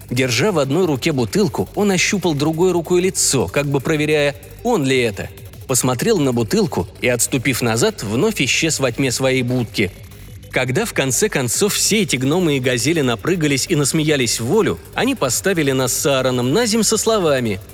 Держа 0.08 0.52
в 0.52 0.58
одной 0.58 0.87
руке 0.87 1.12
бутылку, 1.12 1.68
он 1.75 1.90
ощупал 1.90 2.34
другой 2.34 2.72
рукой 2.72 3.00
лицо, 3.00 3.49
как 3.49 3.66
бы 3.66 3.80
проверяя, 3.80 4.34
он 4.62 4.84
ли 4.84 4.99
это. 4.99 5.28
Посмотрел 5.66 6.18
на 6.18 6.32
бутылку 6.32 6.87
и, 7.00 7.08
отступив 7.08 7.62
назад, 7.62 8.02
вновь 8.02 8.40
исчез 8.40 8.78
во 8.78 8.92
тьме 8.92 9.11
своей 9.11 9.42
будки. 9.42 9.90
Когда 10.52 10.85
в 10.85 10.92
конце 10.92 11.28
концов 11.28 11.75
все 11.75 12.02
эти 12.02 12.16
гномы 12.16 12.59
и 12.59 12.61
газели 12.61 13.00
напрыгались 13.00 13.66
и 13.68 13.75
насмеялись 13.75 14.38
в 14.38 14.44
волю, 14.44 14.78
они 14.94 15.14
поставили 15.14 15.73
нас 15.73 15.92
с 15.92 16.06
Аароном 16.06 16.52
на 16.52 16.66
земь 16.66 16.82
со 16.82 16.97
словами– 16.97 17.59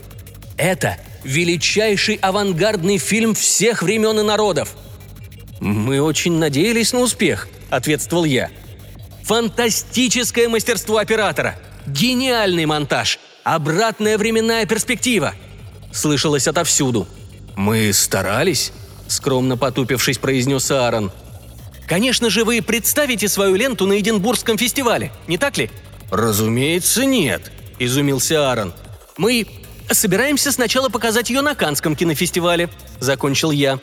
это 0.59 0.99
величайший 1.23 2.17
авангардный 2.17 2.99
фильм 2.99 3.35
всех 3.35 3.83
времен 3.83 4.19
и 4.19 4.23
народов. 4.23 4.75
Мы 5.61 6.03
очень 6.03 6.33
надеялись 6.33 6.93
на 6.93 6.99
успех, 6.99 7.49
ответствовал 7.71 8.25
я. 8.25 8.51
Фантастическое 9.23 10.49
мастерство 10.49 10.99
оператора, 10.99 11.57
гениальный 11.87 12.67
монтаж, 12.67 13.21
обратная 13.45 14.19
временная 14.19 14.67
перспектива. 14.67 15.35
Слышалось 15.93 16.49
отовсюду. 16.49 17.07
Мы 17.55 17.93
старались, 17.93 18.73
скромно 19.07 19.57
потупившись, 19.57 20.19
произнес 20.19 20.71
Аарон. 20.71 21.13
Конечно 21.89 22.31
же, 22.31 22.45
вы 22.45 22.63
представите 22.63 23.29
свою 23.29 23.57
ленту 23.57 23.87
на 23.87 23.99
Эдинбургском 23.99 24.59
фестивале, 24.59 25.11
не 25.27 25.39
так 25.39 25.57
ли? 25.57 25.71
Разумеется, 26.11 27.05
нет, 27.05 27.51
изумился 27.79 28.51
Аарон. 28.51 28.73
Мы 29.17 29.47
Собираемся 29.91 30.53
сначала 30.53 30.91
показать 30.91 31.31
ее 31.31 31.41
на 31.41 31.55
Канском 31.55 31.97
кинофестивале»,— 31.97 32.69
закончил 33.01 33.51
я. 33.51 33.79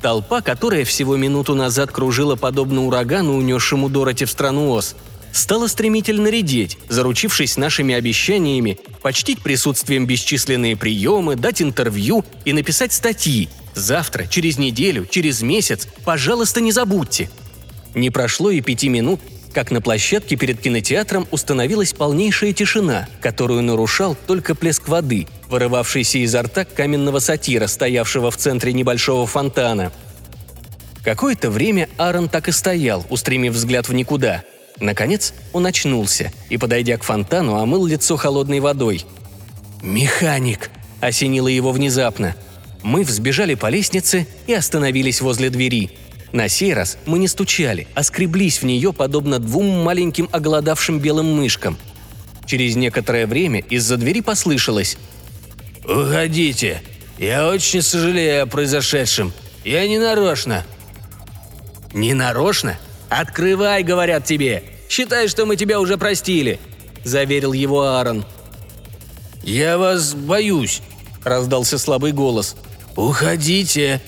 Толпа, 0.00 0.40
которая 0.40 0.84
всего 0.84 1.16
минуту 1.16 1.54
назад 1.54 1.90
кружила 1.90 2.36
подобно 2.36 2.86
урагану, 2.86 3.36
унесшему 3.36 3.88
Дороти 3.88 4.24
в 4.24 4.30
страну 4.30 4.70
Оз, 4.70 4.94
стала 5.32 5.66
стремительно 5.66 6.28
редеть, 6.28 6.78
заручившись 6.88 7.56
нашими 7.56 7.94
обещаниями 7.94 8.78
почтить 9.02 9.42
присутствием 9.42 10.06
бесчисленные 10.06 10.76
приемы, 10.76 11.36
дать 11.36 11.60
интервью 11.60 12.24
и 12.44 12.52
написать 12.52 12.92
статьи. 12.92 13.48
Завтра, 13.76 14.26
через 14.26 14.58
неделю, 14.58 15.06
через 15.08 15.42
месяц, 15.42 15.86
пожалуйста, 16.04 16.60
не 16.60 16.72
забудьте. 16.72 17.30
Не 17.94 18.10
прошло 18.10 18.50
и 18.50 18.60
пяти 18.60 18.88
минут, 18.88 19.20
как 19.52 19.70
на 19.70 19.80
площадке 19.80 20.34
перед 20.34 20.60
кинотеатром 20.60 21.28
установилась 21.30 21.92
полнейшая 21.92 22.52
тишина, 22.52 23.08
которую 23.20 23.62
нарушал 23.62 24.16
только 24.26 24.56
плеск 24.56 24.88
воды, 24.88 25.28
вырывавшийся 25.48 26.18
изо 26.18 26.42
рта 26.42 26.64
каменного 26.64 27.20
сатира, 27.20 27.68
стоявшего 27.68 28.32
в 28.32 28.36
центре 28.36 28.72
небольшого 28.72 29.26
фонтана. 29.26 29.92
Какое-то 31.04 31.50
время 31.50 31.88
Аарон 31.98 32.28
так 32.28 32.48
и 32.48 32.52
стоял, 32.52 33.06
устремив 33.10 33.52
взгляд 33.52 33.88
в 33.88 33.94
никуда– 33.94 34.42
Наконец 34.78 35.32
он 35.52 35.66
очнулся 35.66 36.32
и, 36.50 36.58
подойдя 36.58 36.98
к 36.98 37.02
фонтану, 37.02 37.56
омыл 37.56 37.86
лицо 37.86 38.16
холодной 38.16 38.60
водой. 38.60 39.04
«Механик!»– 39.82 40.70
осенило 41.00 41.48
его 41.48 41.72
внезапно. 41.72 42.36
Мы 42.86 43.02
взбежали 43.02 43.56
по 43.56 43.66
лестнице 43.66 44.28
и 44.46 44.54
остановились 44.54 45.20
возле 45.20 45.50
двери. 45.50 45.90
На 46.30 46.48
сей 46.48 46.72
раз 46.72 46.98
мы 47.04 47.18
не 47.18 47.26
стучали, 47.26 47.88
а 47.96 48.04
скреблись 48.04 48.62
в 48.62 48.64
нее, 48.64 48.92
подобно 48.92 49.40
двум 49.40 49.82
маленьким 49.82 50.28
оголодавшим 50.30 51.00
белым 51.00 51.34
мышкам. 51.34 51.76
Через 52.46 52.76
некоторое 52.76 53.26
время 53.26 53.58
из-за 53.58 53.96
двери 53.96 54.20
послышалось 54.20 54.98
«Уходите! 55.82 56.80
Я 57.18 57.48
очень 57.48 57.82
сожалею 57.82 58.44
о 58.44 58.46
произошедшем. 58.46 59.32
Я 59.64 59.88
не 59.88 59.98
нарочно». 59.98 60.64
«Не 61.92 62.14
нарочно? 62.14 62.78
«Открывай, 63.08 63.82
говорят 63.82 64.24
тебе! 64.26 64.62
Считай, 64.88 65.26
что 65.26 65.44
мы 65.44 65.56
тебя 65.56 65.80
уже 65.80 65.98
простили!»– 65.98 66.60
заверил 67.02 67.52
его 67.52 67.82
Аарон. 67.82 68.24
«Я 69.42 69.76
вас 69.76 70.14
боюсь»,– 70.14 70.82
раздался 71.24 71.78
слабый 71.78 72.12
голос. 72.12 72.54
«Уходите!» 72.96 74.00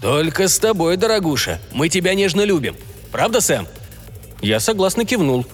«Только 0.00 0.48
с 0.48 0.58
тобой, 0.58 0.96
дорогуша. 0.96 1.60
Мы 1.72 1.88
тебя 1.88 2.14
нежно 2.14 2.42
любим. 2.42 2.76
Правда, 3.12 3.40
Сэм?» 3.40 3.66
Я 4.42 4.60
согласно 4.60 5.04
кивнул. 5.04 5.46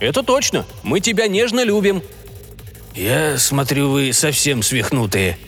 «Это 0.00 0.22
точно. 0.22 0.66
Мы 0.82 1.00
тебя 1.00 1.26
нежно 1.26 1.64
любим». 1.64 2.02
«Я 2.94 3.38
смотрю, 3.38 3.90
вы 3.90 4.12
совсем 4.12 4.62
свихнутые», 4.62 5.38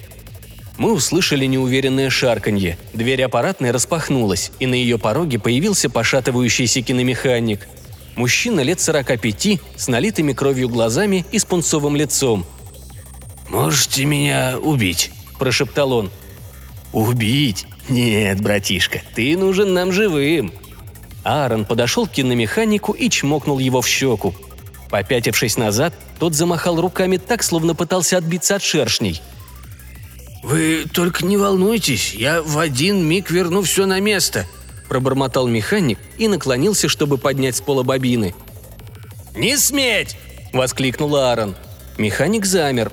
мы 0.79 0.93
услышали 0.93 1.47
неуверенное 1.47 2.11
шарканье. 2.11 2.79
Дверь 2.93 3.23
аппаратной 3.23 3.71
распахнулась, 3.71 4.53
и 4.59 4.67
на 4.67 4.75
ее 4.75 4.99
пороге 4.99 5.39
появился 5.39 5.89
пошатывающийся 5.89 6.83
киномеханик. 6.83 7.67
Мужчина 8.15 8.61
лет 8.61 8.81
45 8.81 9.61
с 9.77 9.89
налитыми 9.89 10.33
кровью 10.33 10.69
глазами 10.69 11.25
и 11.33 11.39
с 11.39 11.45
пунцовым 11.45 11.97
лицом. 11.97 12.45
«Можете 13.49 14.05
меня 14.05 14.59
убить»,– 14.59 15.13
прошептал 15.37 15.93
он. 15.93 16.11
«Убить? 16.93 17.67
Нет, 17.89 18.41
братишка, 18.41 19.03
ты 19.15 19.37
нужен 19.37 19.75
нам 19.75 19.93
живым». 19.93 20.53
Аарон 21.25 21.65
подошел 21.65 22.07
к 22.07 22.13
киномеханику 22.13 22.93
и 22.93 23.11
чмокнул 23.11 23.59
его 23.59 23.83
в 23.83 23.89
щеку. 23.89 24.35
Попятившись 24.91 25.57
назад, 25.57 25.95
тот 26.19 26.35
замахал 26.35 26.81
руками 26.81 27.17
так, 27.17 27.43
словно 27.43 27.75
пытался 27.75 28.17
отбиться 28.19 28.57
от 28.57 28.63
шершней– 28.63 29.21
«Вы 30.47 30.85
только 30.93 31.27
не 31.27 31.37
волнуйтесь, 31.37 32.15
я 32.15 32.41
в 32.41 32.61
один 32.61 33.05
миг 33.05 33.33
верну 33.33 33.63
все 33.63 33.85
на 33.85 33.99
место»,– 33.99 34.47
пробормотал 34.89 35.49
механик 35.49 35.99
и 36.19 36.29
наклонился, 36.29 36.89
чтобы 36.89 37.19
поднять 37.19 37.57
с 37.57 37.61
пола 37.61 37.83
бобины. 37.83 38.33
«Не 39.35 39.57
сметь!»– 39.57 40.17
воскликнул 40.53 41.17
Аарон. 41.17 41.57
Механик 41.99 42.47
замер. 42.47 42.93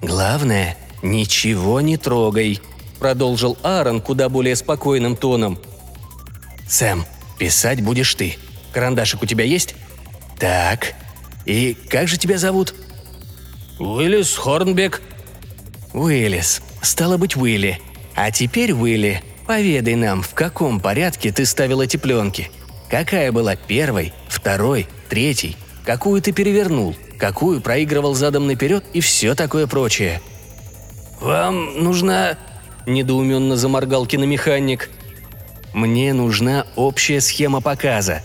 «Главное, 0.00 0.78
ничего 1.02 1.80
не 1.80 1.96
трогай»,– 1.96 2.60
продолжил 2.98 3.56
Аарон 3.62 4.00
куда 4.00 4.28
более 4.28 4.56
спокойным 4.56 5.16
тоном. 5.16 5.58
«Сэм, 6.68 7.04
писать 7.38 7.82
будешь 7.82 8.14
ты. 8.14 8.36
Карандашик 8.72 9.22
у 9.22 9.26
тебя 9.26 9.44
есть?» 9.44 9.74
«Так. 10.38 10.94
И 11.46 11.74
как 11.74 12.08
же 12.08 12.18
тебя 12.18 12.38
зовут?» 12.38 12.74
«Уиллис 13.78 14.36
Хорнбек», 14.36 15.02
«Уиллис. 15.92 16.62
Стало 16.82 17.16
быть, 17.16 17.36
Уилли. 17.36 17.80
А 18.14 18.30
теперь, 18.30 18.72
Уилли, 18.72 19.22
поведай 19.46 19.94
нам, 19.94 20.22
в 20.22 20.34
каком 20.34 20.80
порядке 20.80 21.32
ты 21.32 21.46
ставил 21.46 21.80
эти 21.80 21.96
пленки. 21.96 22.50
Какая 22.90 23.32
была 23.32 23.56
первой, 23.56 24.12
второй, 24.28 24.86
третьей? 25.08 25.56
Какую 25.84 26.20
ты 26.22 26.32
перевернул? 26.32 26.94
Какую 27.18 27.60
проигрывал 27.60 28.14
задом 28.14 28.46
наперед 28.46 28.84
и 28.92 29.00
все 29.00 29.34
такое 29.34 29.66
прочее?» 29.66 30.20
«Вам 31.20 31.82
нужна...»– 31.82 32.36
недоуменно 32.86 33.56
заморгал 33.56 34.06
киномеханик. 34.06 34.90
«Мне 35.74 36.12
нужна 36.12 36.66
общая 36.76 37.20
схема 37.20 37.60
показа. 37.60 38.22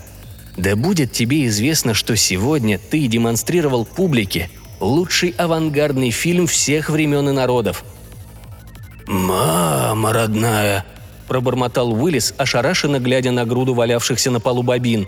Да 0.58 0.76
будет 0.76 1.12
тебе 1.12 1.48
известно, 1.48 1.94
что 1.94 2.16
сегодня 2.16 2.78
ты 2.78 3.08
демонстрировал 3.08 3.86
публике 3.86 4.50
лучший 4.84 5.30
авангардный 5.38 6.12
фильм 6.12 6.46
всех 6.48 6.90
времен 6.90 7.30
и 7.30 7.32
народов. 7.32 7.84
«Мама 9.08 10.14
родная!»– 10.14 10.86
пробормотал 11.28 11.94
Уиллис, 11.94 12.34
ошарашенно 12.38 13.00
глядя 13.00 13.32
на 13.32 13.46
груду 13.46 13.74
валявшихся 13.74 14.32
на 14.32 14.40
полу 14.40 14.64
бобин. 14.64 15.08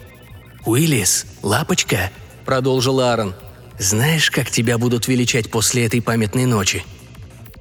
«Уиллис, 0.65 1.25
лапочка!»– 1.43 2.11
продолжил 2.45 2.99
Аарон. 2.99 3.35
«Знаешь, 3.77 4.31
как 4.31 4.49
тебя 4.49 4.77
будут 4.77 5.07
величать 5.07 5.51
после 5.51 5.85
этой 5.85 6.01
памятной 6.01 6.45
ночи?» 6.45 6.83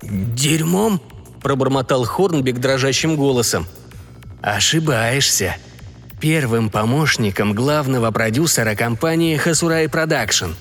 «Дерьмом?»– 0.09 1.01
пробормотал 1.43 2.05
Хорнбек 2.05 2.59
дрожащим 2.59 3.17
голосом. 3.17 3.67
«Ошибаешься. 4.43 5.57
Первым 6.21 6.71
помощником 6.71 7.55
главного 7.55 8.11
продюсера 8.11 8.75
компании 8.75 9.37
«Хасурай 9.37 9.89
Продакшн», 9.89 10.53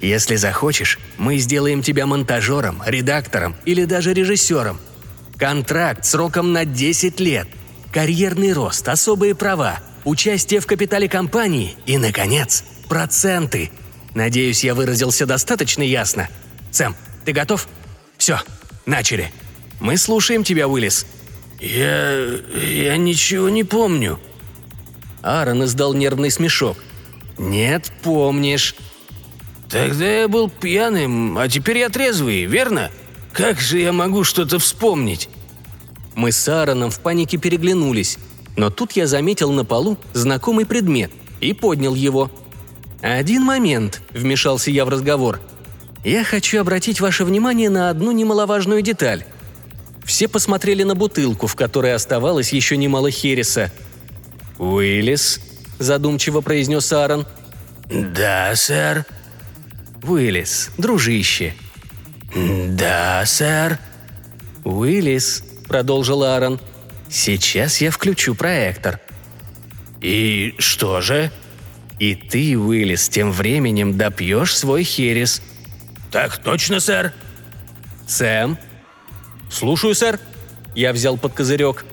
если 0.00 0.36
захочешь, 0.36 0.98
мы 1.16 1.38
сделаем 1.38 1.82
тебя 1.82 2.06
монтажером, 2.06 2.82
редактором 2.84 3.56
или 3.64 3.84
даже 3.84 4.12
режиссером. 4.12 4.78
Контракт 5.38 6.04
сроком 6.04 6.52
на 6.52 6.64
10 6.64 7.20
лет. 7.20 7.48
Карьерный 7.92 8.52
рост, 8.52 8.88
особые 8.88 9.34
права, 9.34 9.78
участие 10.04 10.60
в 10.60 10.66
капитале 10.66 11.08
компании 11.08 11.76
и, 11.86 11.96
наконец, 11.98 12.64
проценты. 12.88 13.70
Надеюсь, 14.14 14.64
я 14.64 14.74
выразился 14.74 15.24
достаточно 15.24 15.82
ясно. 15.82 16.28
Сэм, 16.70 16.94
ты 17.24 17.32
готов? 17.32 17.68
Все, 18.18 18.40
начали. 18.86 19.30
Мы 19.80 19.96
слушаем 19.96 20.44
тебя, 20.44 20.68
Уиллис. 20.68 21.06
Я... 21.60 22.38
я 22.54 22.96
ничего 22.96 23.48
не 23.48 23.64
помню. 23.64 24.18
Аарон 25.26 25.64
издал 25.64 25.92
нервный 25.92 26.30
смешок. 26.30 26.78
«Нет, 27.36 27.92
помнишь. 28.02 28.76
Тогда 29.68 30.20
я 30.20 30.28
был 30.28 30.48
пьяным, 30.48 31.36
а 31.36 31.48
теперь 31.48 31.78
я 31.78 31.88
трезвый, 31.88 32.44
верно? 32.44 32.90
Как 33.32 33.60
же 33.60 33.78
я 33.78 33.92
могу 33.92 34.24
что-то 34.24 34.58
вспомнить?» 34.58 35.28
Мы 36.14 36.32
с 36.32 36.48
Аароном 36.48 36.90
в 36.90 37.00
панике 37.00 37.36
переглянулись, 37.36 38.16
но 38.56 38.70
тут 38.70 38.92
я 38.92 39.06
заметил 39.06 39.52
на 39.52 39.64
полу 39.64 39.98
знакомый 40.14 40.64
предмет 40.64 41.10
и 41.40 41.52
поднял 41.52 41.94
его. 41.94 42.30
«Один 43.02 43.42
момент»,— 43.42 44.00
вмешался 44.12 44.70
я 44.70 44.84
в 44.86 44.88
разговор. 44.88 45.40
«Я 46.06 46.22
хочу 46.22 46.60
обратить 46.60 47.00
ваше 47.00 47.24
внимание 47.24 47.68
на 47.68 47.90
одну 47.90 48.12
немаловажную 48.12 48.80
деталь». 48.80 49.24
Все 50.04 50.28
посмотрели 50.28 50.84
на 50.84 50.94
бутылку, 50.94 51.48
в 51.48 51.56
которой 51.56 51.92
оставалось 51.92 52.52
еще 52.52 52.76
немало 52.76 53.10
хереса. 53.10 53.72
«Уиллис»,— 54.56 55.40
задумчиво 55.80 56.42
произнес 56.42 56.92
Аарон. 56.92 57.26
«Да, 57.90 58.54
сэр», 58.54 59.04
Уиллис, 60.04 60.70
дружище». 60.78 61.54
«Да, 62.36 63.24
сэр». 63.26 63.80
«Уиллис»,— 64.62 65.42
продолжил 65.66 66.22
Аарон,— 66.22 66.60
«сейчас 67.10 67.80
я 67.80 67.90
включу 67.90 68.36
проектор». 68.36 69.00
«И 70.00 70.54
что 70.58 71.00
же?» 71.00 71.32
«И 71.98 72.14
ты, 72.14 72.56
Уиллис, 72.56 73.08
тем 73.08 73.32
временем 73.32 73.98
допьешь 73.98 74.56
свой 74.56 74.84
херес». 74.84 75.42
«Так 76.10 76.38
точно, 76.38 76.80
сэр». 76.80 77.12
«Сэм?» 78.06 78.58
«Слушаю, 79.50 79.94
сэр». 79.94 80.18
Я 80.74 80.92
взял 80.92 81.16
под 81.16 81.32
козырек. 81.32 81.84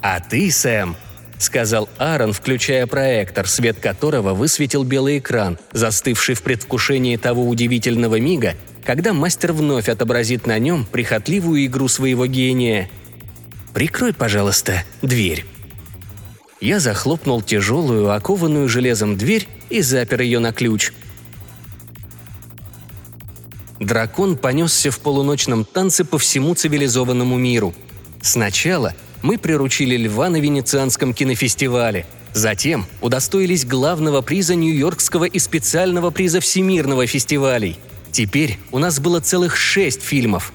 «А 0.00 0.20
ты, 0.20 0.50
Сэм, 0.50 0.96
сказал 1.38 1.88
Аарон, 1.98 2.32
включая 2.32 2.86
проектор, 2.86 3.46
свет 3.46 3.78
которого 3.78 4.34
высветил 4.34 4.84
белый 4.84 5.18
экран, 5.18 5.58
застывший 5.72 6.34
в 6.34 6.42
предвкушении 6.42 7.16
того 7.16 7.46
удивительного 7.48 8.18
мига, 8.18 8.54
когда 8.84 9.12
мастер 9.12 9.52
вновь 9.52 9.88
отобразит 9.88 10.46
на 10.46 10.58
нем 10.58 10.84
прихотливую 10.84 11.64
игру 11.66 11.88
своего 11.88 12.26
гения. 12.26 12.90
Прикрой, 13.74 14.12
пожалуйста, 14.12 14.84
дверь». 15.02 15.46
Я 16.60 16.78
захлопнул 16.78 17.42
тяжелую, 17.42 18.12
окованную 18.12 18.68
железом 18.68 19.16
дверь 19.16 19.48
и 19.68 19.82
запер 19.82 20.20
ее 20.20 20.38
на 20.38 20.52
ключ. 20.52 20.92
Дракон 23.82 24.36
понесся 24.36 24.92
в 24.92 25.00
полуночном 25.00 25.64
танце 25.64 26.04
по 26.04 26.16
всему 26.16 26.54
цивилизованному 26.54 27.36
миру. 27.36 27.74
Сначала 28.20 28.94
мы 29.22 29.38
приручили 29.38 29.96
льва 29.96 30.28
на 30.28 30.36
Венецианском 30.36 31.12
кинофестивале. 31.12 32.06
Затем 32.32 32.86
удостоились 33.00 33.64
главного 33.64 34.20
приза 34.20 34.54
Нью-Йоркского 34.54 35.24
и 35.24 35.38
специального 35.40 36.10
приза 36.10 36.40
Всемирного 36.40 37.06
фестивалей. 37.08 37.76
Теперь 38.12 38.58
у 38.70 38.78
нас 38.78 39.00
было 39.00 39.18
целых 39.18 39.56
шесть 39.56 40.02
фильмов. 40.02 40.52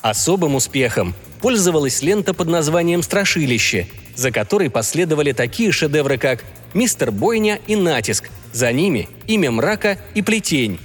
Особым 0.00 0.54
успехом 0.54 1.14
пользовалась 1.42 2.00
лента 2.00 2.32
под 2.32 2.48
названием 2.48 3.02
«Страшилище», 3.02 3.88
за 4.16 4.30
которой 4.30 4.70
последовали 4.70 5.32
такие 5.32 5.70
шедевры, 5.70 6.16
как 6.16 6.42
«Мистер 6.72 7.12
Бойня» 7.12 7.60
и 7.66 7.76
«Натиск», 7.76 8.30
за 8.52 8.72
ними 8.72 9.08
«Имя 9.26 9.50
мрака» 9.50 9.98
и 10.14 10.22
«Плетень». 10.22 10.78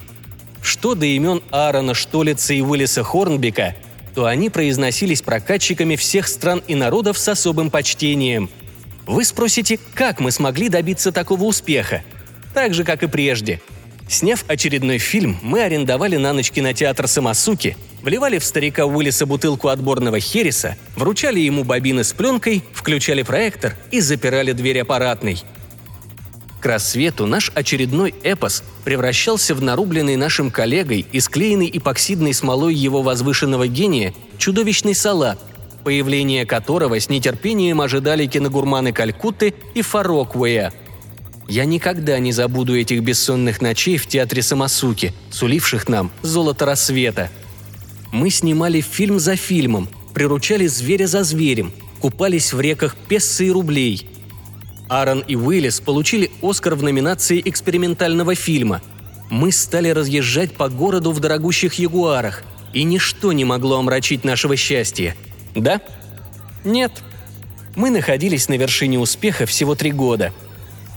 Что 0.61 0.95
до 0.95 1.05
имен 1.05 1.41
Аарона 1.51 1.93
Штолица 1.93 2.53
и 2.53 2.61
Уиллиса 2.61 3.03
Хорнбека, 3.03 3.75
то 4.15 4.25
они 4.25 4.49
произносились 4.49 5.21
прокатчиками 5.21 5.95
всех 5.95 6.27
стран 6.27 6.61
и 6.67 6.75
народов 6.75 7.17
с 7.17 7.27
особым 7.27 7.69
почтением. 7.69 8.49
Вы 9.05 9.25
спросите, 9.25 9.79
как 9.93 10.19
мы 10.19 10.31
смогли 10.31 10.69
добиться 10.69 11.11
такого 11.11 11.43
успеха? 11.45 12.03
Так 12.53 12.73
же, 12.73 12.83
как 12.83 13.03
и 13.03 13.07
прежде. 13.07 13.61
Сняв 14.07 14.43
очередной 14.47 14.97
фильм, 14.97 15.37
мы 15.41 15.61
арендовали 15.61 16.17
на 16.17 16.33
ночь 16.33 16.49
кинотеатр 16.49 17.07
«Самосуки», 17.07 17.77
вливали 18.01 18.39
в 18.39 18.43
старика 18.43 18.85
Уиллиса 18.85 19.27
бутылку 19.27 19.67
отборного 19.67 20.19
хереса, 20.19 20.77
вручали 20.95 21.39
ему 21.39 21.63
бобины 21.63 22.03
с 22.03 22.11
пленкой, 22.11 22.63
включали 22.73 23.21
проектор 23.21 23.75
и 23.91 23.99
запирали 24.01 24.51
дверь 24.53 24.81
аппаратной. 24.81 25.43
К 26.59 26.65
рассвету 26.65 27.25
наш 27.25 27.51
очередной 27.55 28.13
эпос 28.23 28.63
превращался 28.83 29.55
в 29.55 29.61
нарубленный 29.61 30.17
нашим 30.17 30.51
коллегой 30.51 31.05
и 31.11 31.19
склеенный 31.19 31.69
эпоксидной 31.73 32.33
смолой 32.33 32.75
его 32.75 33.01
возвышенного 33.01 33.67
гения 33.67 34.13
чудовищный 34.37 34.95
салат, 34.95 35.39
появление 35.83 36.45
которого 36.45 36.99
с 36.99 37.09
нетерпением 37.09 37.81
ожидали 37.81 38.25
киногурманы 38.25 38.91
Калькутты 38.91 39.53
и 39.73 39.81
Фароквея. 39.81 40.73
Я 41.47 41.65
никогда 41.65 42.19
не 42.19 42.31
забуду 42.31 42.77
этих 42.77 43.01
бессонных 43.01 43.61
ночей 43.61 43.97
в 43.97 44.07
театре 44.07 44.41
Самосуки, 44.41 45.13
суливших 45.31 45.87
нам 45.87 46.11
золото 46.21 46.65
рассвета– 46.65 47.29
мы 48.11 48.29
снимали 48.31 48.81
фильм 48.81 49.19
за 49.19 49.35
фильмом, 49.35 49.87
приручали 50.13 50.65
зверя 50.67 51.05
за 51.05 51.23
зверем, 51.23 51.71
купались 51.99 52.53
в 52.53 52.59
реках 52.59 52.95
пессы 52.95 53.47
и 53.47 53.51
рублей. 53.51 54.09
Аарон 54.89 55.23
и 55.27 55.35
Уиллис 55.35 55.79
получили 55.79 56.31
Оскар 56.41 56.75
в 56.75 56.83
номинации 56.83 57.41
экспериментального 57.45 58.35
фильма. 58.35 58.81
Мы 59.29 59.51
стали 59.51 59.89
разъезжать 59.89 60.53
по 60.53 60.67
городу 60.67 61.11
в 61.11 61.19
дорогущих 61.19 61.75
ягуарах, 61.75 62.43
и 62.73 62.83
ничто 62.83 63.31
не 63.31 63.45
могло 63.45 63.77
омрачить 63.77 64.23
нашего 64.23 64.55
счастья. 64.55 65.15
Да? 65.55 65.79
Нет. 66.63 66.91
Мы 67.75 67.91
находились 67.91 68.49
на 68.49 68.55
вершине 68.55 68.99
успеха 68.99 69.45
всего 69.45 69.75
три 69.75 69.91
года. 69.91 70.33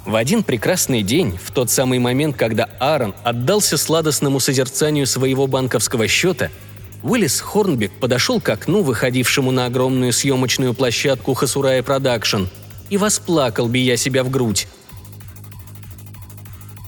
В 0.07 0.17
один 0.17 0.43
прекрасный 0.43 1.03
день, 1.03 1.39
в 1.41 1.53
тот 1.53 1.71
самый 1.71 1.99
момент, 1.99 2.37
когда 2.37 2.65
Аарон 2.81 3.15
отдался 3.23 3.77
сладостному 3.77 4.41
созерцанию 4.41 5.07
своего 5.07 5.47
банковского 5.47 6.09
счета– 6.09 6.51
Уиллис 7.03 7.41
Хорнбек 7.41 7.91
подошел 7.93 8.41
к 8.41 8.49
окну, 8.49 8.83
выходившему 8.83 9.51
на 9.51 9.67
огромную 9.67 10.13
съемочную 10.13 10.73
площадку 10.73 11.35
Хасурая 11.35 11.83
Продакшн, 11.83 12.45
и 12.93 12.99
восплакал, 12.99 13.69
бия 13.69 13.97
себя 13.97 14.23
в 14.23 14.29
грудь. 14.29 14.69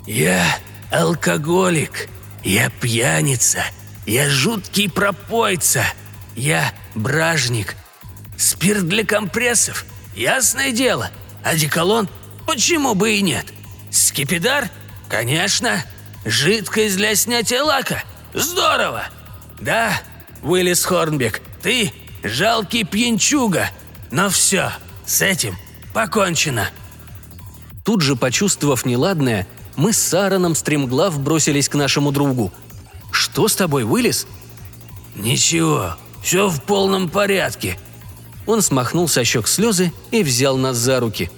«Я 0.06 0.44
алкоголик, 0.92 2.10
я 2.42 2.68
пьяница, 2.68 3.64
я 4.04 4.28
жуткий 4.28 4.90
пропойца, 4.90 5.82
я 6.36 6.74
бражник. 6.94 7.74
Спирт 8.36 8.86
для 8.86 9.06
компрессов, 9.06 9.86
ясное 10.14 10.72
дело. 10.72 11.10
Одеколон? 11.42 12.10
Почему 12.46 12.94
бы 12.94 13.14
и 13.14 13.22
нет? 13.22 13.46
Скипидар? 13.90 14.68
Конечно. 15.08 15.82
Жидкость 16.26 16.98
для 16.98 17.14
снятия 17.14 17.62
лака? 17.62 18.04
Здорово! 18.34 19.04
«Да, 19.58 19.98
Уиллис 20.42 20.84
Хорнбек, 20.84 21.40
ты 21.62 21.94
жалкий 22.22 22.84
пьянчуга, 22.84 23.70
но 24.10 24.28
все, 24.28 24.70
с 25.06 25.22
этим 25.22 25.56
покончено». 25.94 26.68
Тут 27.84 28.02
же, 28.02 28.16
почувствовав 28.16 28.84
неладное, 28.84 29.46
мы 29.76 29.92
с 29.92 29.98
Саароном 29.98 30.54
стремглав 30.54 31.18
бросились 31.20 31.68
к 31.68 31.74
нашему 31.74 32.12
другу. 32.12 32.52
«Что 33.10 33.48
с 33.48 33.56
тобой, 33.56 33.84
Уиллис?» 33.84 34.26
«Ничего, 35.14 35.96
все 36.22 36.48
в 36.48 36.62
полном 36.62 37.08
порядке». 37.08 37.78
Он 38.46 38.60
смахнул 38.60 39.08
со 39.08 39.24
щек 39.24 39.46
слезы 39.46 39.92
и 40.10 40.22
взял 40.22 40.58
нас 40.58 40.76
за 40.76 41.00
руки. 41.00 41.30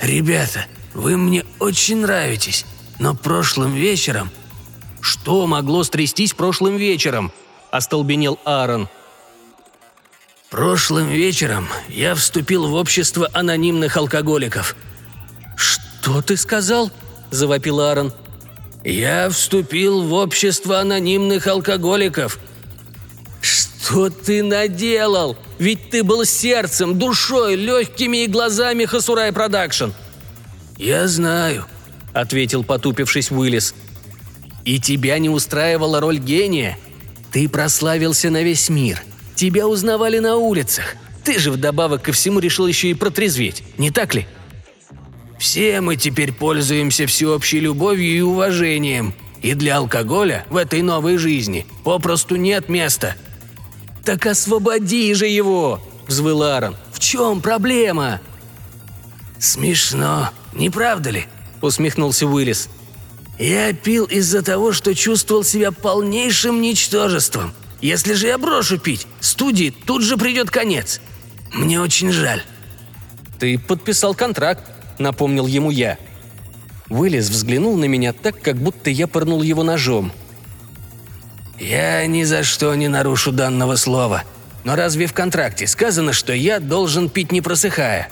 «Ребята, 0.00 0.66
вы 0.94 1.16
мне 1.16 1.44
очень 1.60 1.98
нравитесь, 1.98 2.64
но 2.98 3.14
прошлым 3.14 3.74
вечером 3.74 4.30
«Что 5.00 5.46
могло 5.46 5.84
стрястись 5.84 6.34
прошлым 6.34 6.76
вечером?»– 6.76 7.32
остолбенел 7.70 8.38
Аарон. 8.44 8.88
«Прошлым 10.50 11.08
вечером 11.08 11.68
я 11.88 12.14
вступил 12.14 12.68
в 12.68 12.74
общество 12.74 13.28
анонимных 13.32 13.96
алкоголиков». 13.96 14.76
«Что 15.56 16.22
ты 16.22 16.36
сказал?»– 16.36 16.90
завопил 17.30 17.80
Аарон. 17.80 18.12
«Я 18.84 19.28
вступил 19.28 20.02
в 20.02 20.12
общество 20.14 20.80
анонимных 20.80 21.46
алкоголиков». 21.46 22.38
«Что 23.40 24.10
ты 24.10 24.42
наделал? 24.42 25.36
Ведь 25.58 25.90
ты 25.90 26.02
был 26.02 26.24
сердцем, 26.24 26.98
душой, 26.98 27.54
легкими 27.56 28.24
и 28.24 28.26
глазами 28.26 28.84
Хасурай 28.84 29.32
Продакшн». 29.32 29.90
«Я 30.76 31.08
знаю»,— 31.08 31.66
ответил 32.12 32.64
потупившись 32.64 33.30
Уиллис. 33.30 33.74
И 34.68 34.78
тебя 34.78 35.18
не 35.18 35.30
устраивала 35.30 35.98
роль 35.98 36.18
гения? 36.18 36.78
Ты 37.32 37.48
прославился 37.48 38.28
на 38.28 38.42
весь 38.42 38.68
мир. 38.68 39.02
Тебя 39.38 39.68
узнавали 39.68 40.18
на 40.18 40.34
улицах. 40.34 40.96
Ты 41.22 41.38
же 41.38 41.52
вдобавок 41.52 42.02
ко 42.02 42.12
всему 42.12 42.40
решил 42.40 42.66
еще 42.66 42.90
и 42.90 42.94
протрезветь, 42.94 43.62
не 43.78 43.92
так 43.92 44.12
ли? 44.12 44.26
Все 45.38 45.80
мы 45.80 45.94
теперь 45.94 46.32
пользуемся 46.32 47.06
всеобщей 47.06 47.60
любовью 47.60 48.16
и 48.16 48.20
уважением. 48.20 49.14
И 49.40 49.54
для 49.54 49.76
алкоголя 49.76 50.44
в 50.50 50.56
этой 50.56 50.82
новой 50.82 51.18
жизни 51.18 51.66
попросту 51.84 52.34
нет 52.34 52.68
места. 52.68 53.14
«Так 54.04 54.26
освободи 54.26 55.14
же 55.14 55.28
его!»– 55.28 55.80
взвыл 56.08 56.42
Аарон. 56.42 56.74
«В 56.90 56.98
чем 56.98 57.40
проблема?» 57.40 58.20
«Смешно, 59.38 60.30
не 60.52 60.68
правда 60.68 61.10
ли?»– 61.10 61.26
усмехнулся 61.62 62.26
Уиллис. 62.26 62.68
Я 63.38 63.72
пил 63.72 64.06
из-за 64.06 64.42
того, 64.42 64.72
что 64.72 64.96
чувствовал 64.96 65.44
себя 65.44 65.70
полнейшим 65.70 66.60
ничтожеством. 66.60 67.52
Если 67.80 68.14
же 68.14 68.26
я 68.26 68.38
брошу 68.38 68.78
пить, 68.78 69.06
студии 69.20 69.70
тут 69.70 70.02
же 70.02 70.16
придет 70.16 70.50
конец. 70.50 71.00
Мне 71.52 71.80
очень 71.80 72.10
жаль». 72.10 72.42
«Ты 73.38 73.58
подписал 73.58 74.14
контракт»,— 74.14 74.64
напомнил 74.98 75.46
ему 75.46 75.70
я. 75.70 75.96
Уиллис 76.88 77.28
взглянул 77.28 77.76
на 77.76 77.84
меня 77.84 78.12
так, 78.12 78.40
как 78.40 78.56
будто 78.56 78.90
я 78.90 79.06
пырнул 79.06 79.42
его 79.42 79.62
ножом. 79.62 80.12
«Я 81.58 82.06
ни 82.06 82.24
за 82.24 82.42
что 82.42 82.74
не 82.74 82.88
нарушу 82.88 83.30
данного 83.32 83.76
слова. 83.76 84.24
Но 84.64 84.74
разве 84.74 85.06
в 85.06 85.12
контракте 85.12 85.66
сказано, 85.66 86.12
что 86.12 86.32
я 86.32 86.60
должен 86.60 87.08
пить 87.08 87.32
не 87.32 87.40
просыхая?» 87.40 88.08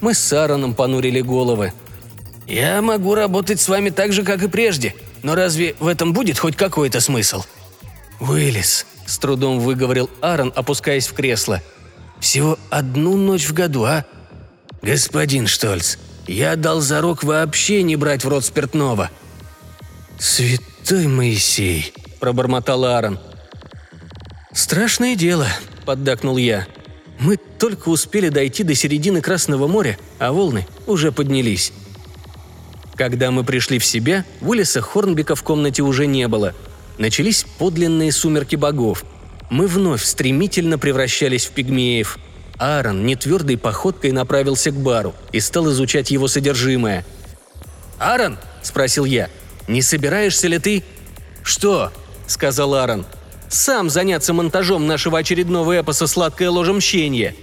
Мы 0.00 0.14
с 0.14 0.18
Сароном 0.18 0.74
понурили 0.74 1.20
головы. 1.20 1.72
«Я 2.46 2.82
могу 2.82 3.14
работать 3.14 3.60
с 3.60 3.68
вами 3.68 3.90
так 3.90 4.12
же, 4.12 4.22
как 4.24 4.42
и 4.42 4.48
прежде, 4.48 4.94
но 5.22 5.34
разве 5.34 5.74
в 5.78 5.86
этом 5.86 6.12
будет 6.12 6.38
хоть 6.38 6.56
какой-то 6.56 7.00
смысл?» 7.00 7.44
«Уиллис»,— 8.20 8.86
с 9.06 9.18
трудом 9.18 9.60
выговорил 9.60 10.10
Аарон, 10.20 10.52
опускаясь 10.54 11.06
в 11.06 11.14
кресло. 11.14 11.62
«Всего 12.20 12.58
одну 12.70 13.16
ночь 13.16 13.48
в 13.48 13.52
году, 13.52 13.84
а?» 13.84 14.04
«Господин 14.82 15.46
Штольц, 15.46 15.96
я 16.26 16.56
дал 16.56 16.80
зарок 16.80 17.22
вообще 17.22 17.82
не 17.82 17.96
брать 17.96 18.24
в 18.24 18.28
рот 18.28 18.44
спиртного». 18.44 19.10
«Святой 20.18 21.06
Моисей»,— 21.06 21.92
пробормотал 22.20 22.84
Аарон. 22.84 23.20
«Страшное 24.52 25.14
дело»,— 25.14 25.46
поддакнул 25.86 26.36
я. 26.36 26.66
«Мы 27.20 27.36
только 27.36 27.88
успели 27.88 28.28
дойти 28.28 28.64
до 28.64 28.74
середины 28.74 29.20
Красного 29.20 29.68
моря, 29.68 29.96
а 30.18 30.32
волны 30.32 30.66
уже 30.86 31.12
поднялись». 31.12 31.72
Когда 32.96 33.30
мы 33.30 33.44
пришли 33.44 33.78
в 33.78 33.84
себя, 33.84 34.24
Уиллиса 34.40 34.80
Хорнбека 34.80 35.36
в 35.36 35.44
комнате 35.44 35.82
уже 35.82 36.06
не 36.06 36.26
было. 36.26 36.52
Начались 36.98 37.46
подлинные 37.58 38.10
сумерки 38.10 38.56
богов. 38.56 39.04
Мы 39.50 39.68
вновь 39.68 40.02
стремительно 40.04 40.78
превращались 40.78 41.46
в 41.46 41.52
пигмеев. 41.52 42.18
Аарон 42.58 43.06
нетвердой 43.06 43.56
походкой 43.56 44.10
направился 44.10 44.72
к 44.72 44.74
бару 44.74 45.14
и 45.30 45.38
стал 45.38 45.70
изучать 45.70 46.10
его 46.10 46.26
содержимое. 46.26 47.06
«Аарон?»– 48.00 48.36
спросил 48.62 49.04
я. 49.04 49.30
«Не 49.68 49.80
собираешься 49.80 50.48
ли 50.48 50.58
ты...» 50.58 50.82
«Что?»– 51.44 51.92
сказал 52.26 52.74
Аарон. 52.74 53.06
«Сам 53.48 53.90
заняться 53.90 54.34
монтажом 54.34 54.86
нашего 54.86 55.18
очередного 55.18 55.80
эпоса 55.80 56.08
«Сладкое 56.08 56.50
ложе 56.50 56.72
мщения». 56.72 57.34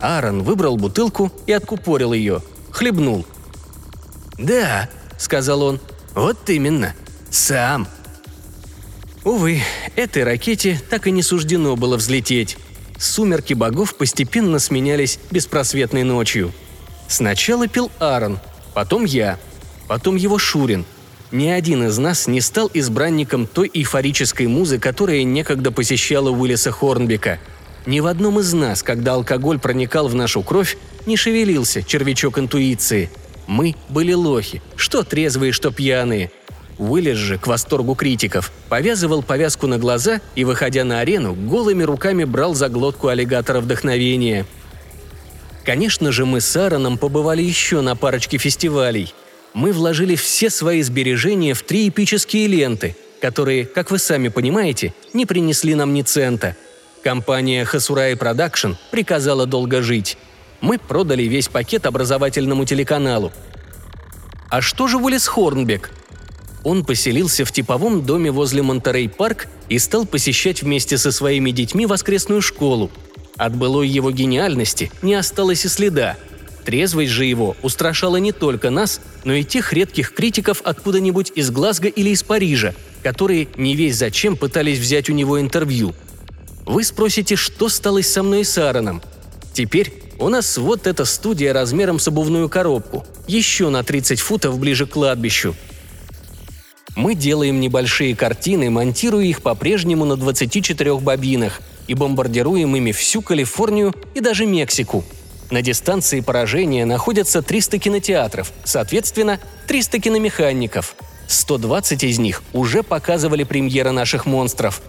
Аарон 0.00 0.42
выбрал 0.42 0.76
бутылку 0.76 1.32
и 1.46 1.52
откупорил 1.52 2.12
ее. 2.12 2.42
Хлебнул. 2.70 3.24
«Да»,— 4.38 4.90
сказал 5.18 5.62
он,— 5.62 5.80
«вот 6.14 6.48
именно. 6.50 6.94
Сам». 7.30 7.88
Увы, 9.26 9.60
этой 9.96 10.22
ракете 10.22 10.80
так 10.88 11.08
и 11.08 11.10
не 11.10 11.20
суждено 11.20 11.74
было 11.74 11.96
взлететь. 11.96 12.56
Сумерки 12.96 13.54
богов 13.54 13.96
постепенно 13.96 14.60
сменялись 14.60 15.18
беспросветной 15.32 16.04
ночью. 16.04 16.52
Сначала 17.08 17.66
пил 17.66 17.90
Аарон, 17.98 18.38
потом 18.72 19.04
я, 19.04 19.40
потом 19.88 20.14
его 20.14 20.38
Шурин. 20.38 20.84
Ни 21.32 21.48
один 21.48 21.88
из 21.88 21.98
нас 21.98 22.28
не 22.28 22.40
стал 22.40 22.70
избранником 22.72 23.48
той 23.48 23.68
эйфорической 23.74 24.46
музы, 24.46 24.78
которая 24.78 25.24
некогда 25.24 25.72
посещала 25.72 26.30
Уиллиса 26.30 26.70
Хорнбека. 26.70 27.40
Ни 27.84 27.98
в 27.98 28.06
одном 28.06 28.38
из 28.38 28.52
нас, 28.52 28.84
когда 28.84 29.14
алкоголь 29.14 29.58
проникал 29.58 30.06
в 30.06 30.14
нашу 30.14 30.44
кровь, 30.44 30.78
не 31.04 31.16
шевелился 31.16 31.82
червячок 31.82 32.38
интуиции. 32.38 33.10
Мы 33.48 33.74
были 33.88 34.12
лохи, 34.12 34.62
что 34.76 35.02
трезвые, 35.02 35.50
что 35.50 35.72
пьяные– 35.72 36.30
Уиллис 36.78 37.16
же, 37.16 37.38
к 37.38 37.46
восторгу 37.46 37.94
критиков, 37.94 38.52
повязывал 38.68 39.22
повязку 39.22 39.66
на 39.66 39.78
глаза 39.78 40.20
и, 40.34 40.44
выходя 40.44 40.84
на 40.84 41.00
арену, 41.00 41.34
голыми 41.34 41.82
руками 41.82 42.24
брал 42.24 42.54
за 42.54 42.68
глотку 42.68 43.08
аллигатора 43.08 43.60
вдохновения. 43.60 44.44
Конечно 45.64 46.12
же, 46.12 46.26
мы 46.26 46.40
с 46.40 46.54
Аароном 46.54 46.98
побывали 46.98 47.42
еще 47.42 47.80
на 47.80 47.96
парочке 47.96 48.36
фестивалей. 48.38 49.12
Мы 49.54 49.72
вложили 49.72 50.16
все 50.16 50.50
свои 50.50 50.82
сбережения 50.82 51.54
в 51.54 51.62
три 51.62 51.88
эпические 51.88 52.46
ленты, 52.46 52.94
которые, 53.22 53.64
как 53.64 53.90
вы 53.90 53.98
сами 53.98 54.28
понимаете, 54.28 54.92
не 55.14 55.24
принесли 55.24 55.74
нам 55.74 55.94
ни 55.94 56.02
цента. 56.02 56.56
Компания 57.02 57.64
Хасурай 57.64 58.16
Продакшн 58.16 58.72
приказала 58.90 59.46
долго 59.46 59.80
жить. 59.80 60.18
Мы 60.60 60.78
продали 60.78 61.22
весь 61.22 61.48
пакет 61.48 61.86
образовательному 61.86 62.66
телеканалу. 62.66 63.32
А 64.50 64.60
что 64.60 64.88
же 64.88 64.98
Уиллис 64.98 65.26
Хорнбек– 65.26 65.90
он 66.66 66.84
поселился 66.84 67.44
в 67.44 67.52
типовом 67.52 68.04
доме 68.04 68.32
возле 68.32 68.60
Монтерей-парк 68.60 69.46
и 69.68 69.78
стал 69.78 70.04
посещать 70.04 70.62
вместе 70.62 70.98
со 70.98 71.12
своими 71.12 71.52
детьми 71.52 71.86
воскресную 71.86 72.42
школу. 72.42 72.90
От 73.36 73.54
былой 73.54 73.86
его 73.86 74.10
гениальности 74.10 74.90
не 75.00 75.14
осталось 75.14 75.64
и 75.64 75.68
следа. 75.68 76.16
Трезвость 76.64 77.12
же 77.12 77.24
его 77.24 77.56
устрашала 77.62 78.16
не 78.16 78.32
только 78.32 78.70
нас, 78.70 79.00
но 79.22 79.32
и 79.34 79.44
тех 79.44 79.72
редких 79.72 80.12
критиков 80.12 80.60
откуда-нибудь 80.64 81.30
из 81.36 81.52
Глазго 81.52 81.86
или 81.86 82.10
из 82.10 82.24
Парижа, 82.24 82.74
которые 83.04 83.46
не 83.56 83.76
весь 83.76 83.94
зачем 83.94 84.36
пытались 84.36 84.80
взять 84.80 85.08
у 85.08 85.12
него 85.12 85.40
интервью. 85.40 85.94
Вы 86.64 86.82
спросите, 86.82 87.36
что 87.36 87.68
стало 87.68 88.02
со 88.02 88.24
мной 88.24 88.40
и 88.40 88.44
с 88.44 88.58
Аароном? 88.58 89.02
Теперь 89.52 89.92
у 90.18 90.28
нас 90.28 90.58
вот 90.58 90.88
эта 90.88 91.04
студия 91.04 91.52
размером 91.52 92.00
с 92.00 92.08
обувную 92.08 92.48
коробку, 92.48 93.06
еще 93.28 93.68
на 93.68 93.84
30 93.84 94.18
футов 94.18 94.58
ближе 94.58 94.88
к 94.88 94.90
кладбищу– 94.90 95.54
мы 96.96 97.14
делаем 97.14 97.60
небольшие 97.60 98.16
картины, 98.16 98.70
монтируя 98.70 99.24
их 99.24 99.42
по-прежнему 99.42 100.04
на 100.06 100.16
24 100.16 100.96
бобинах 100.96 101.60
и 101.86 101.94
бомбардируем 101.94 102.74
ими 102.74 102.90
всю 102.90 103.22
Калифорнию 103.22 103.94
и 104.14 104.20
даже 104.20 104.46
Мексику. 104.46 105.04
На 105.50 105.62
дистанции 105.62 106.20
поражения 106.20 106.84
находятся 106.86 107.42
300 107.42 107.78
кинотеатров, 107.78 108.52
соответственно, 108.64 109.38
300 109.68 110.00
киномехаников. 110.00 110.96
120 111.28 112.02
из 112.02 112.18
них 112.18 112.42
уже 112.52 112.82
показывали 112.82 113.44
премьеры 113.44 113.92
наших 113.92 114.26
монстров. 114.26 114.80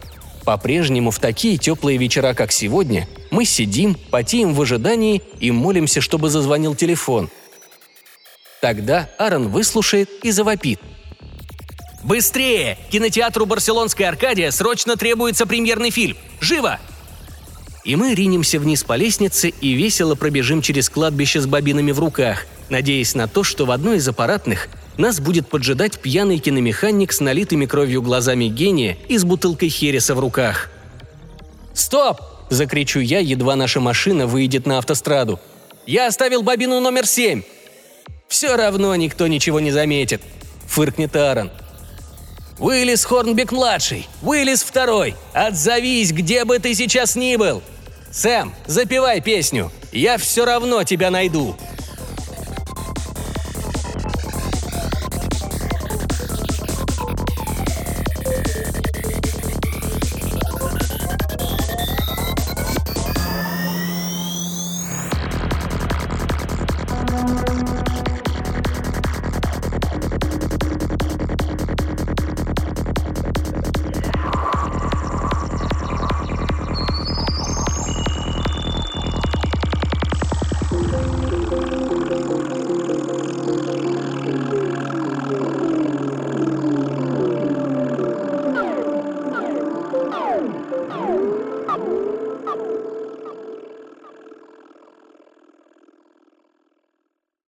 По-прежнему 0.45 1.11
в 1.11 1.19
такие 1.19 1.57
теплые 1.57 1.97
вечера, 1.97 2.33
как 2.33 2.53
сегодня, 2.53 3.07
мы 3.31 3.43
сидим, 3.43 3.97
потеем 4.09 4.53
в 4.53 4.61
ожидании 4.61 5.21
и 5.39 5.51
молимся, 5.51 5.99
чтобы 5.99 6.29
зазвонил 6.29 6.73
телефон. 6.73 7.29
Тогда 8.61 9.09
Аарон 9.19 9.49
выслушает 9.49 10.09
и 10.23 10.31
завопит– 10.31 10.79
Быстрее! 12.07 12.77
Кинотеатру 12.89 13.45
«Барселонская 13.45 14.07
Аркадия» 14.07 14.49
срочно 14.51 14.95
требуется 14.95 15.45
премьерный 15.45 15.89
фильм! 15.89 16.15
Живо!» 16.39 16.79
И 17.83 17.97
мы 17.97 18.15
ринемся 18.15 18.61
вниз 18.61 18.85
по 18.85 18.95
лестнице 18.95 19.49
и 19.49 19.73
весело 19.73 20.15
пробежим 20.15 20.61
через 20.61 20.89
кладбище 20.89 21.41
с 21.41 21.45
бобинами 21.45 21.91
в 21.91 21.99
руках, 21.99 22.45
надеясь 22.69 23.13
на 23.13 23.27
то, 23.27 23.43
что 23.43 23.65
в 23.65 23.71
одной 23.71 23.97
из 23.97 24.07
аппаратных 24.07 24.69
нас 24.95 25.19
будет 25.19 25.49
поджидать 25.49 25.99
пьяный 25.99 26.39
киномеханик 26.39 27.11
с 27.11 27.19
налитыми 27.19 27.65
кровью 27.65 28.01
глазами 28.01 28.45
гения 28.45 28.97
и 29.09 29.17
с 29.17 29.25
бутылкой 29.25 29.67
хереса 29.67 30.15
в 30.15 30.21
руках. 30.21 30.69
«Стоп!»– 31.73 32.21
закричу 32.49 33.01
я, 33.01 33.19
едва 33.19 33.57
наша 33.57 33.81
машина 33.81 34.27
выйдет 34.27 34.65
на 34.65 34.77
автостраду. 34.77 35.41
«Я 35.85 36.07
оставил 36.07 36.41
бобину 36.41 36.79
номер 36.79 37.05
семь!» 37.05 37.41
«Все 38.29 38.55
равно 38.55 38.95
никто 38.95 39.27
ничего 39.27 39.59
не 39.59 39.71
заметит»,– 39.71 40.21
фыркнет 40.67 41.13
Аарон– 41.13 41.51
Уиллис 42.59 43.05
Хорнбек-младший! 43.05 44.07
Уиллис 44.21 44.63
второй! 44.63 45.15
Отзовись, 45.33 46.11
где 46.11 46.43
бы 46.43 46.57
ты 46.59 46.73
сейчас 46.73 47.15
ни 47.15 47.35
был! 47.35 47.61
Сэм, 48.11 48.53
запевай 48.65 49.21
песню! 49.21 49.71
Я 49.91 50.17
все 50.17 50.45
равно 50.45 50.83
тебя 50.83 51.11
найду!» 51.11 51.55